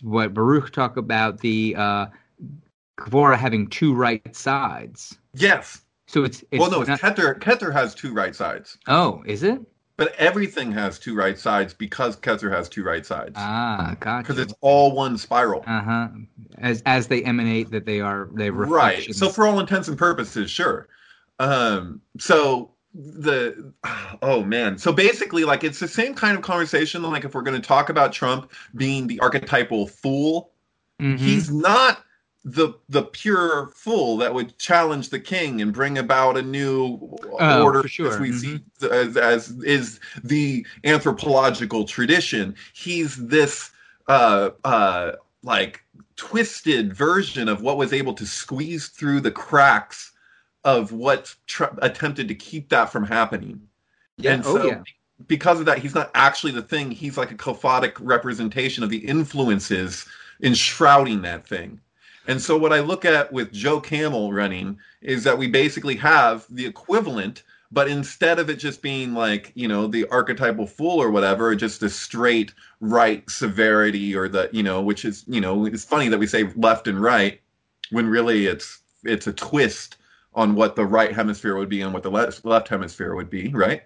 [0.01, 2.07] what Baruch talked about the uh,
[2.99, 5.17] Gevurah having two right sides.
[5.33, 5.81] yes.
[6.07, 7.39] So it's, it's well, no, it's not- Keter.
[7.39, 9.61] Keter has two right sides, oh, is it?
[9.99, 14.23] But everything has two right sides because Keter has two right sides Ah, gotcha.
[14.23, 15.63] because it's all one spiral.
[15.67, 16.07] uh huh.
[16.57, 20.49] As as they emanate, that they are they right so for all intents and purposes
[20.49, 20.87] sure
[21.39, 23.71] um so the
[24.23, 27.59] oh man so basically like it's the same kind of conversation like if we're going
[27.61, 30.51] to talk about trump being the archetypal fool
[30.99, 31.17] Mhm.
[31.17, 32.03] he's not
[32.45, 36.97] the the pure fool that would challenge the king and bring about a new
[37.39, 38.11] Oh, order sure.
[38.13, 38.39] as we Mhm.
[38.39, 43.71] see as, as is the anthropological tradition he's this
[44.07, 45.11] uh uh
[45.43, 45.83] like
[46.15, 50.11] twisted version of what was able to squeeze through the cracks
[50.63, 53.59] of what tr- attempted to keep that from happening
[54.17, 54.33] yeah.
[54.33, 54.81] and oh so yeah.
[55.27, 56.91] because of that, he's not actually the thing.
[56.91, 60.05] He's like a cathartic representation of the influences
[60.41, 61.81] enshrouding that thing.
[62.29, 66.45] And so what I look at with Joe Camel running is that we basically have
[66.51, 71.09] the equivalent, but instead of it just being like, you know, the archetypal fool or
[71.09, 75.83] whatever, just a straight right severity or the, you know, which is, you know, it's
[75.83, 77.41] funny that we say left and right
[77.89, 79.97] when really it's it's a twist
[80.35, 83.47] on what the right hemisphere would be and what the left, left hemisphere would be,
[83.49, 83.81] right?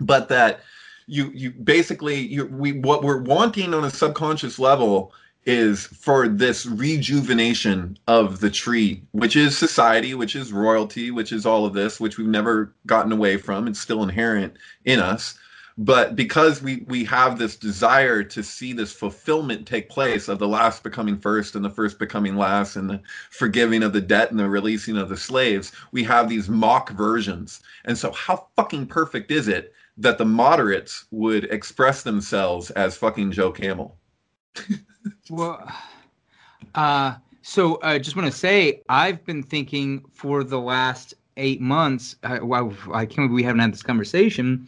[0.00, 0.60] But that
[1.06, 5.12] you you basically you we what we're wanting on a subconscious level
[5.48, 11.46] is for this rejuvenation of the tree, which is society, which is royalty, which is
[11.46, 13.66] all of this, which we've never gotten away from.
[13.66, 15.38] It's still inherent in us.
[15.78, 20.46] But because we, we have this desire to see this fulfillment take place of the
[20.46, 24.38] last becoming first and the first becoming last and the forgiving of the debt and
[24.38, 27.60] the releasing of the slaves, we have these mock versions.
[27.86, 33.32] And so, how fucking perfect is it that the moderates would express themselves as fucking
[33.32, 33.96] Joe Camel?
[35.30, 35.70] Well,
[36.74, 42.16] uh, so I just want to say I've been thinking for the last eight months.
[42.22, 44.66] Uh, wow, I can't believe we haven't had this conversation.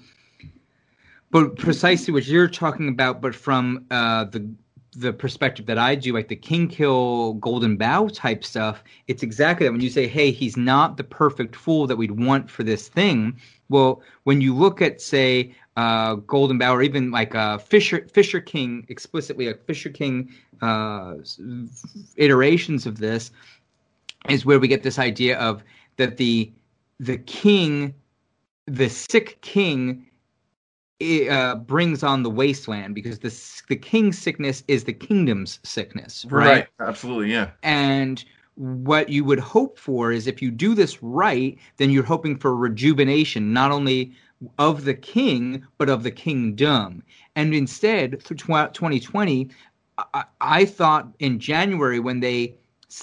[1.30, 4.49] But precisely what you're talking about, but from uh, the
[4.97, 9.66] the perspective that I do, like the King Kill Golden Bough type stuff, it's exactly
[9.66, 9.72] that.
[9.72, 13.36] When you say, "Hey, he's not the perfect fool that we'd want for this thing,"
[13.71, 18.41] well, when you look at, say, uh, Golden Bough, or even like uh, Fisher Fisher
[18.41, 21.14] King, explicitly like Fisher King uh,
[22.16, 23.31] iterations of this,
[24.29, 25.62] is where we get this idea of
[25.97, 26.53] that the
[26.99, 27.95] the king,
[28.66, 30.05] the sick king
[31.31, 36.66] uh, brings on the wasteland because the the king's sickness is the kingdom's sickness, right?
[36.81, 37.51] Absolutely, yeah.
[37.62, 38.23] And
[38.61, 42.54] what you would hope for is if you do this right, then you're hoping for
[42.54, 44.12] rejuvenation, not only
[44.58, 47.02] of the king but of the kingdom.
[47.36, 49.48] And instead, through 2020,
[50.12, 52.54] I, I thought in January when they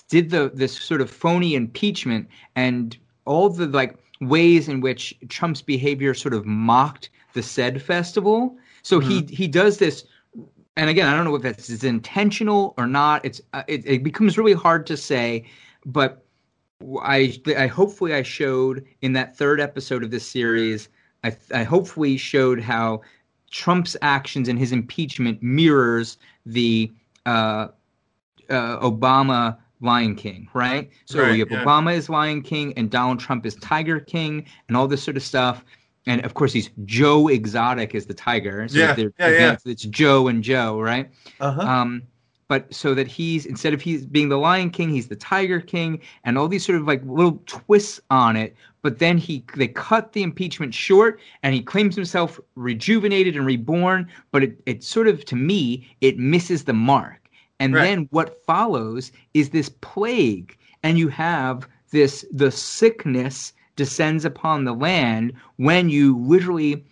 [0.10, 2.96] did the this sort of phony impeachment and
[3.26, 8.56] all the like ways in which Trump's behavior sort of mocked the Sed festival.
[8.84, 9.36] So he mm-hmm.
[9.36, 10.06] he does this,
[10.78, 13.26] and again, I don't know if that's is intentional or not.
[13.26, 15.46] It's uh, it, it becomes really hard to say,
[15.86, 16.24] but
[17.02, 20.90] I I hopefully I showed in that third episode of this series.
[21.24, 23.02] I I hopefully showed how
[23.50, 26.92] Trump's actions and his impeachment mirrors the
[27.26, 27.70] uh,
[28.50, 30.90] uh, Obama Lion King, right?
[31.06, 31.64] So Right, we have yeah.
[31.64, 35.24] Obama is Lion King and Donald Trump is Tiger King and all this sort of
[35.24, 35.66] stuff.
[36.08, 38.68] And of course, he's Joe Exotic is the tiger.
[38.68, 39.58] So Yeah, yeah, yeah.
[39.66, 41.10] It's Joe and Joe, right?
[41.40, 41.62] Uh-huh.
[41.62, 42.04] Um,
[42.48, 46.00] but so that he's instead of he's being the Lion King, he's the Tiger King,
[46.24, 48.56] and all these sort of like little twists on it.
[48.82, 54.08] But then he they cut the impeachment short, and he claims himself rejuvenated and reborn.
[54.32, 57.30] But it, it sort of to me it misses the mark.
[57.60, 57.84] And Right.
[57.84, 64.74] then what follows is this plague, and you have this the sickness descends upon the
[64.74, 66.84] land when you literally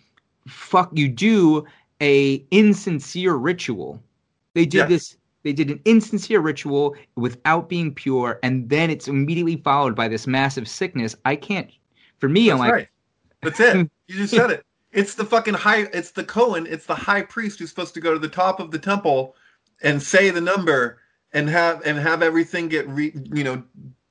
[0.46, 1.66] fuck you do
[2.00, 4.02] a insincere ritual.
[4.54, 4.86] They did Yeah.
[4.86, 10.08] this they did an insincere ritual without being pure and then it's immediately followed by
[10.08, 11.14] this massive sickness.
[11.24, 11.70] I can't
[12.18, 12.88] for me I'm like right.
[13.42, 13.90] That's it.
[14.08, 14.64] You just said it.
[14.92, 15.88] It's the fucking high.
[15.92, 16.64] It's the Cohen.
[16.66, 19.34] It's the high priest who's supposed to go to the top of the temple
[19.82, 21.00] and say the number
[21.32, 23.62] and have and have everything get re, you know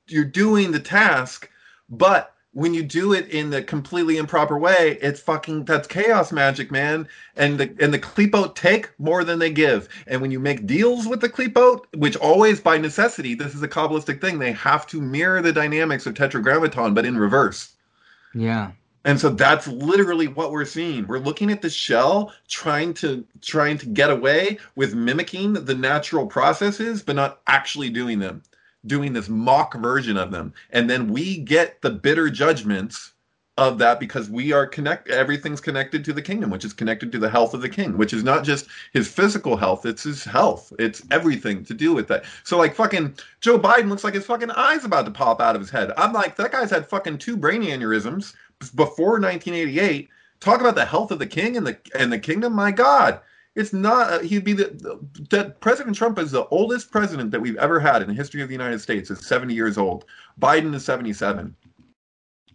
[0.06, 1.50] you're doing the task,
[1.88, 6.70] but when you do it in the completely improper way, it's fucking that's chaos magic,
[6.70, 7.06] man.
[7.36, 9.90] And the and the Klipot take more than they give.
[10.06, 13.68] And when you make deals with the Klipot, which always by necessity, this is a
[13.68, 17.74] kabbalistic thing, they have to mirror the dynamics of Tetragrammaton, but in reverse.
[18.32, 18.70] yeah.
[19.04, 21.06] And so that's literally what we're seeing.
[21.06, 26.26] We're looking at the shell trying to trying to get away with mimicking the natural
[26.26, 28.42] processes but not actually doing them.
[28.86, 30.52] Doing this mock version of them.
[30.70, 33.12] And then we get the bitter judgments
[33.58, 37.18] of that because we are connect everything's connected to the kingdom which is connected to
[37.18, 40.72] the health of the king which is not just his physical health it's his health.
[40.78, 42.24] It's everything to do with that.
[42.44, 45.62] So like fucking joe biden looks like his fucking eyes about to pop out of
[45.62, 45.90] his head.
[45.96, 48.34] I'm like that guy's had fucking two brain aneurysms
[48.74, 50.10] before 1988
[50.40, 52.52] talk about the health of the king and the and the kingdom?
[52.52, 53.20] My god
[53.56, 55.00] it's not uh, he'd be the
[55.30, 58.48] that president trump is the oldest president that we've ever had in the history of
[58.48, 60.04] the united states is 70 years old
[60.40, 61.56] biden is 77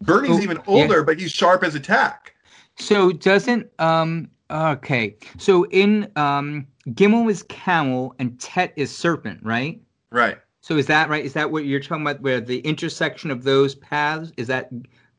[0.01, 1.03] Bernie's oh, even older, yeah.
[1.03, 2.35] but he's sharp as a tack.
[2.77, 5.15] So doesn't um okay.
[5.37, 9.81] So in um Gimel is camel and Tet is serpent, right?
[10.11, 10.39] Right.
[10.61, 11.23] So is that right?
[11.23, 12.21] Is that what you're talking about?
[12.21, 14.69] Where the intersection of those paths is that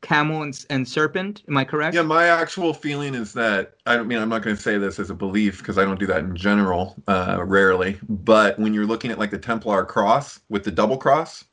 [0.03, 1.41] camel and, and serpent?
[1.47, 1.95] Am I correct?
[1.95, 4.99] Yeah, my actual feeling is that I don't mean I'm not going to say this
[4.99, 7.97] as a belief because I don't do that in general, uh, rarely.
[8.07, 11.45] But when you're looking at like the Templar cross with the double cross,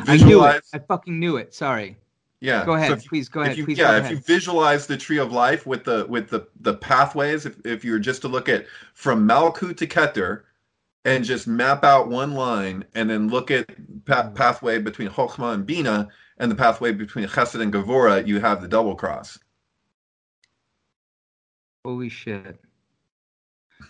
[0.00, 0.62] I knew it.
[0.74, 1.54] I fucking knew it.
[1.54, 1.96] Sorry.
[2.40, 2.64] Yeah.
[2.64, 3.28] Go ahead, so please.
[3.28, 3.56] Go ahead.
[3.56, 3.78] You, please.
[3.78, 7.46] Yeah, go if you visualize the tree of life with the with the the pathways,
[7.46, 10.42] if if you were just to look at from Malkut to Keter,
[11.04, 14.34] and just map out one line, and then look at mm.
[14.34, 16.08] pathway between Chokhmah and Binah,
[16.38, 19.38] and the pathway between Chesed and Gevurah, you have the double cross.
[21.84, 22.60] Holy shit!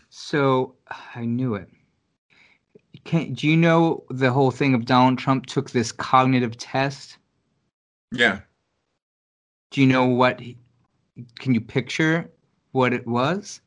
[0.09, 0.75] So
[1.15, 1.69] I knew it.
[3.05, 7.19] Can, do you know the whole thing of Donald Trump took this cognitive test?
[8.13, 8.41] Yeah.
[9.71, 10.41] Do you know what?
[10.41, 10.59] He,
[11.39, 12.31] can you picture
[12.73, 13.61] what it was?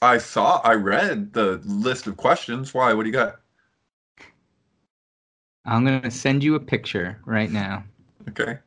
[0.00, 0.60] I saw.
[0.62, 2.72] I read the list of questions.
[2.72, 2.92] Why?
[2.92, 3.40] What do you got?
[5.64, 7.84] I'm gonna send you a picture right now.
[8.28, 8.58] Okay.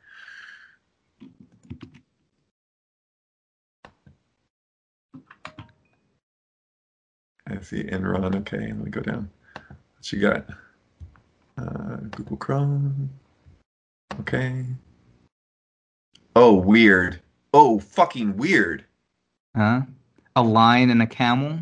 [7.48, 8.36] I see Enron.
[8.38, 9.30] Okay, let me go down.
[9.54, 10.46] What you got?
[11.58, 13.10] Uh, Google Chrome.
[14.22, 14.66] Okay.
[16.36, 17.22] Oh, weird.
[17.54, 18.86] Oh, fucking weird.
[19.56, 19.82] Huh?
[20.36, 21.60] A lion and a camel.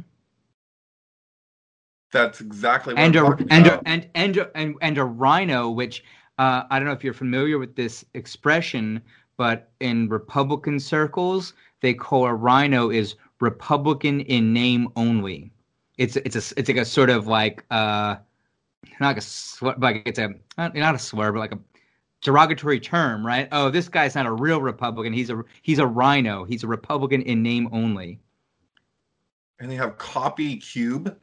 [2.11, 3.83] That's exactly what and I'm a, talking and about.
[3.83, 6.03] A, and and and and a rhino, which
[6.39, 9.01] uh, I don't know if you're familiar with this expression,
[9.35, 15.51] but in Republican circles, they call a rhino is Republican in name only.
[15.97, 18.15] It's it's a it's like a sort of like uh
[19.01, 21.59] not like a sw- like it's a not a slur, but like a
[22.21, 23.49] derogatory term, right?
[23.51, 25.11] Oh, this guy's not a real Republican.
[25.11, 26.45] He's a he's a rhino.
[26.45, 28.17] He's a Republican in name only.
[29.59, 31.17] And they have copy cube.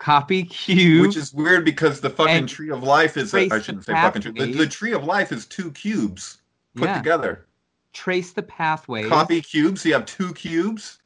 [0.00, 3.84] Copy cube, which is weird because the fucking tree of life is a, I shouldn't
[3.84, 4.32] say fucking tree.
[4.32, 6.38] The, the, tree of life is two cubes
[6.74, 6.96] put yeah.
[6.96, 7.46] together.
[7.92, 9.06] Trace the pathway.
[9.06, 9.82] Copy cubes.
[9.82, 11.00] So you have two cubes.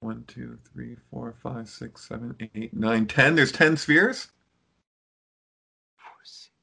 [0.00, 3.34] One, two, three, four, five, six, seven, eight, nine, ten.
[3.34, 4.28] There's ten spheres.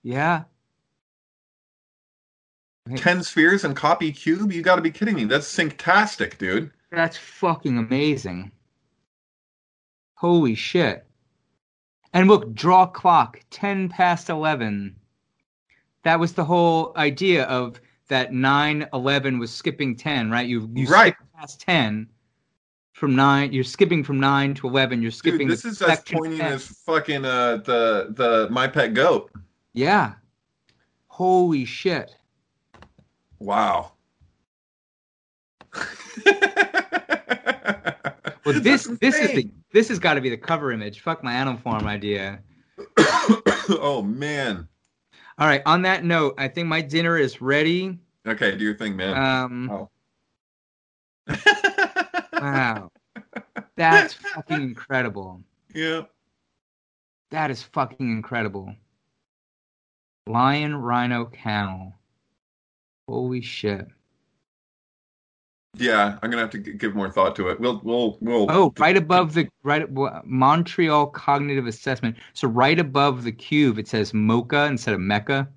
[0.04, 0.44] Yeah.
[2.96, 4.52] Ten spheres and copy cube.
[4.52, 5.24] You got to be kidding me.
[5.24, 6.70] That's synctastic, dude.
[6.92, 8.52] That's fucking amazing.
[10.18, 11.06] Holy shit.
[12.12, 14.96] And look, draw clock, 10 past 11.
[16.04, 20.48] That was the whole idea of that 9 11 was skipping 10, right?
[20.48, 21.14] You, you right.
[21.38, 22.08] past 10
[22.94, 23.54] from nine.
[23.54, 25.04] You're skipping from nine to eleven.
[25.04, 25.48] You're skipping.
[25.48, 29.30] Dude, this is as pointing as fucking uh, the the my pet goat.
[29.74, 30.14] Yeah.
[31.06, 32.16] Holy shit.
[33.38, 33.92] Wow.
[35.76, 35.86] well,
[38.46, 41.02] this this is the this has got to be the cover image.
[41.02, 42.40] Fuck my Animal Farm idea.
[43.70, 44.68] oh man.
[45.38, 45.62] All right.
[45.68, 48.00] On that note, I think my dinner is ready.
[48.28, 49.16] Okay, do your thing, man.
[49.16, 49.70] Um.
[49.70, 49.90] Oh.
[52.34, 52.92] Wow.
[53.76, 55.44] That's fucking incredible.
[55.76, 56.04] Yeah.
[57.30, 58.74] That is fucking incredible.
[60.26, 61.94] Lion, rhino, camel.
[63.08, 63.88] Holy shit.
[65.76, 67.60] Yeah, I'm gonna have to give more thought to it.
[67.60, 68.48] We'll, we'll, we'll.
[68.50, 69.88] Oh, right above the right
[70.26, 72.16] Montreal Cognitive Assessment.
[72.34, 75.48] So right above the cube, it says MoCA instead of Mecca.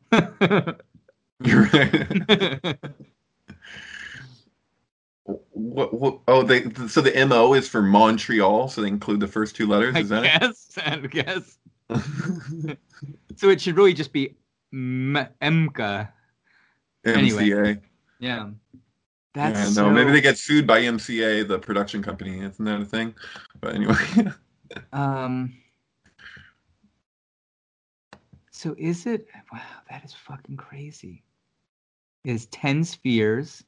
[1.43, 2.77] You're right.
[5.53, 9.55] What, what, oh, they so the MO is for Montreal, so they include the first
[9.55, 9.95] two letters.
[9.97, 10.83] Is I that guess, it?
[10.85, 11.59] I guess.
[13.37, 14.35] so it should really just be
[14.73, 16.09] M- MCA.
[17.05, 17.17] MCA.
[17.17, 17.81] Anyway,
[18.19, 18.51] yeah.
[19.35, 19.91] That's yeah, no, so...
[19.91, 22.41] maybe they get sued by MCA, the production company.
[22.41, 23.15] Isn't that a thing?
[23.61, 23.95] But anyway.
[24.93, 25.55] um.
[28.51, 29.27] So is it?
[29.53, 31.23] Wow, that is fucking crazy.
[32.25, 33.65] Is ten spheres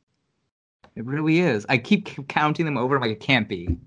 [0.95, 1.65] it really is.
[1.69, 2.97] I keep counting them over.
[2.97, 3.79] I'm like, it can't be.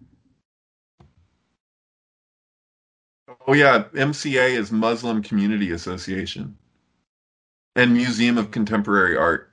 [3.47, 6.57] Oh yeah, MCA is Muslim Community Association,
[7.75, 9.51] and Museum of Contemporary Art,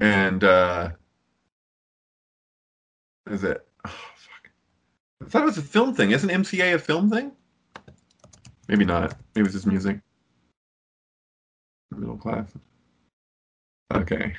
[0.00, 0.90] and uh,
[3.30, 3.66] is it?
[3.84, 4.50] Oh, fuck.
[5.22, 6.10] I thought it was a film thing.
[6.10, 7.32] Isn't MCA a film thing?
[8.68, 9.16] Maybe not.
[9.34, 9.98] Maybe it's just music.
[11.90, 12.52] Middle class.
[13.94, 14.34] Okay.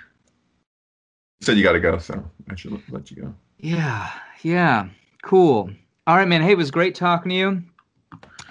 [1.40, 3.34] You said you got to go, so I should let you go.
[3.58, 4.10] Yeah,
[4.42, 4.90] yeah,
[5.24, 5.70] cool.
[6.06, 6.42] All right, man.
[6.42, 7.64] Hey, it was great talking to you.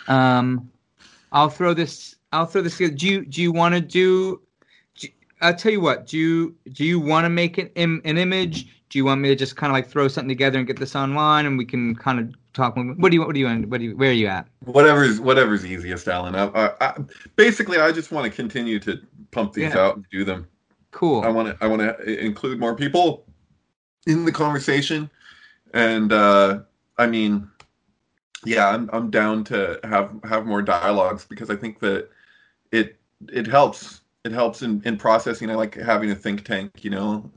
[0.09, 0.71] Um,
[1.33, 2.17] I'll throw this.
[2.33, 2.77] I'll throw this.
[2.79, 4.41] Do you do you want to do?
[5.41, 6.07] I'll tell you what.
[6.07, 8.67] Do you do you want to make an im- an image?
[8.91, 10.97] Do you want me to just kind of like throw something together and get this
[10.97, 12.77] online, and we can kind of talk?
[12.77, 14.47] What do you what do you what do you where are you at?
[14.65, 16.35] Whatever's whatever's easiest, Alan.
[16.35, 16.95] I, I, I,
[17.37, 19.79] basically, I just want to continue to pump these Yeah.
[19.79, 20.49] out and do them.
[20.91, 21.23] Cool.
[21.23, 23.25] I want to I want to include more people
[24.07, 25.11] in the conversation,
[25.75, 26.61] and uh,
[26.97, 27.49] I mean,
[28.45, 32.09] yeah, I'm I'm down to have have more dialogues because I think that
[32.73, 32.97] it
[33.31, 35.51] it helps it helps in in processing.
[35.51, 37.31] I like having a think tank, you know.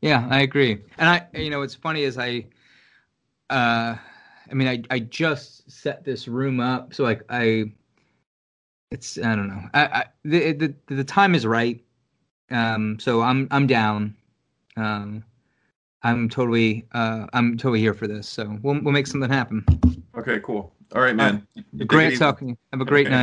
[0.00, 0.82] Yeah, I agree.
[0.98, 2.44] And I, you know, what's funny is I,
[3.48, 3.94] uh,
[4.50, 7.70] I mean, I, I just set this room up, so like I,
[8.90, 11.80] it's I don't know, I, I the, the the time is right,
[12.50, 14.16] um, so I'm I'm down,
[14.76, 15.22] um,
[16.02, 19.64] I'm totally uh I'm totally here for this, so we'll we'll make something happen.
[20.18, 20.74] Okay, cool.
[20.94, 21.46] All right, man.
[21.72, 22.58] You Great talking.
[22.72, 23.14] Have a great Okay.
[23.14, 23.20] night.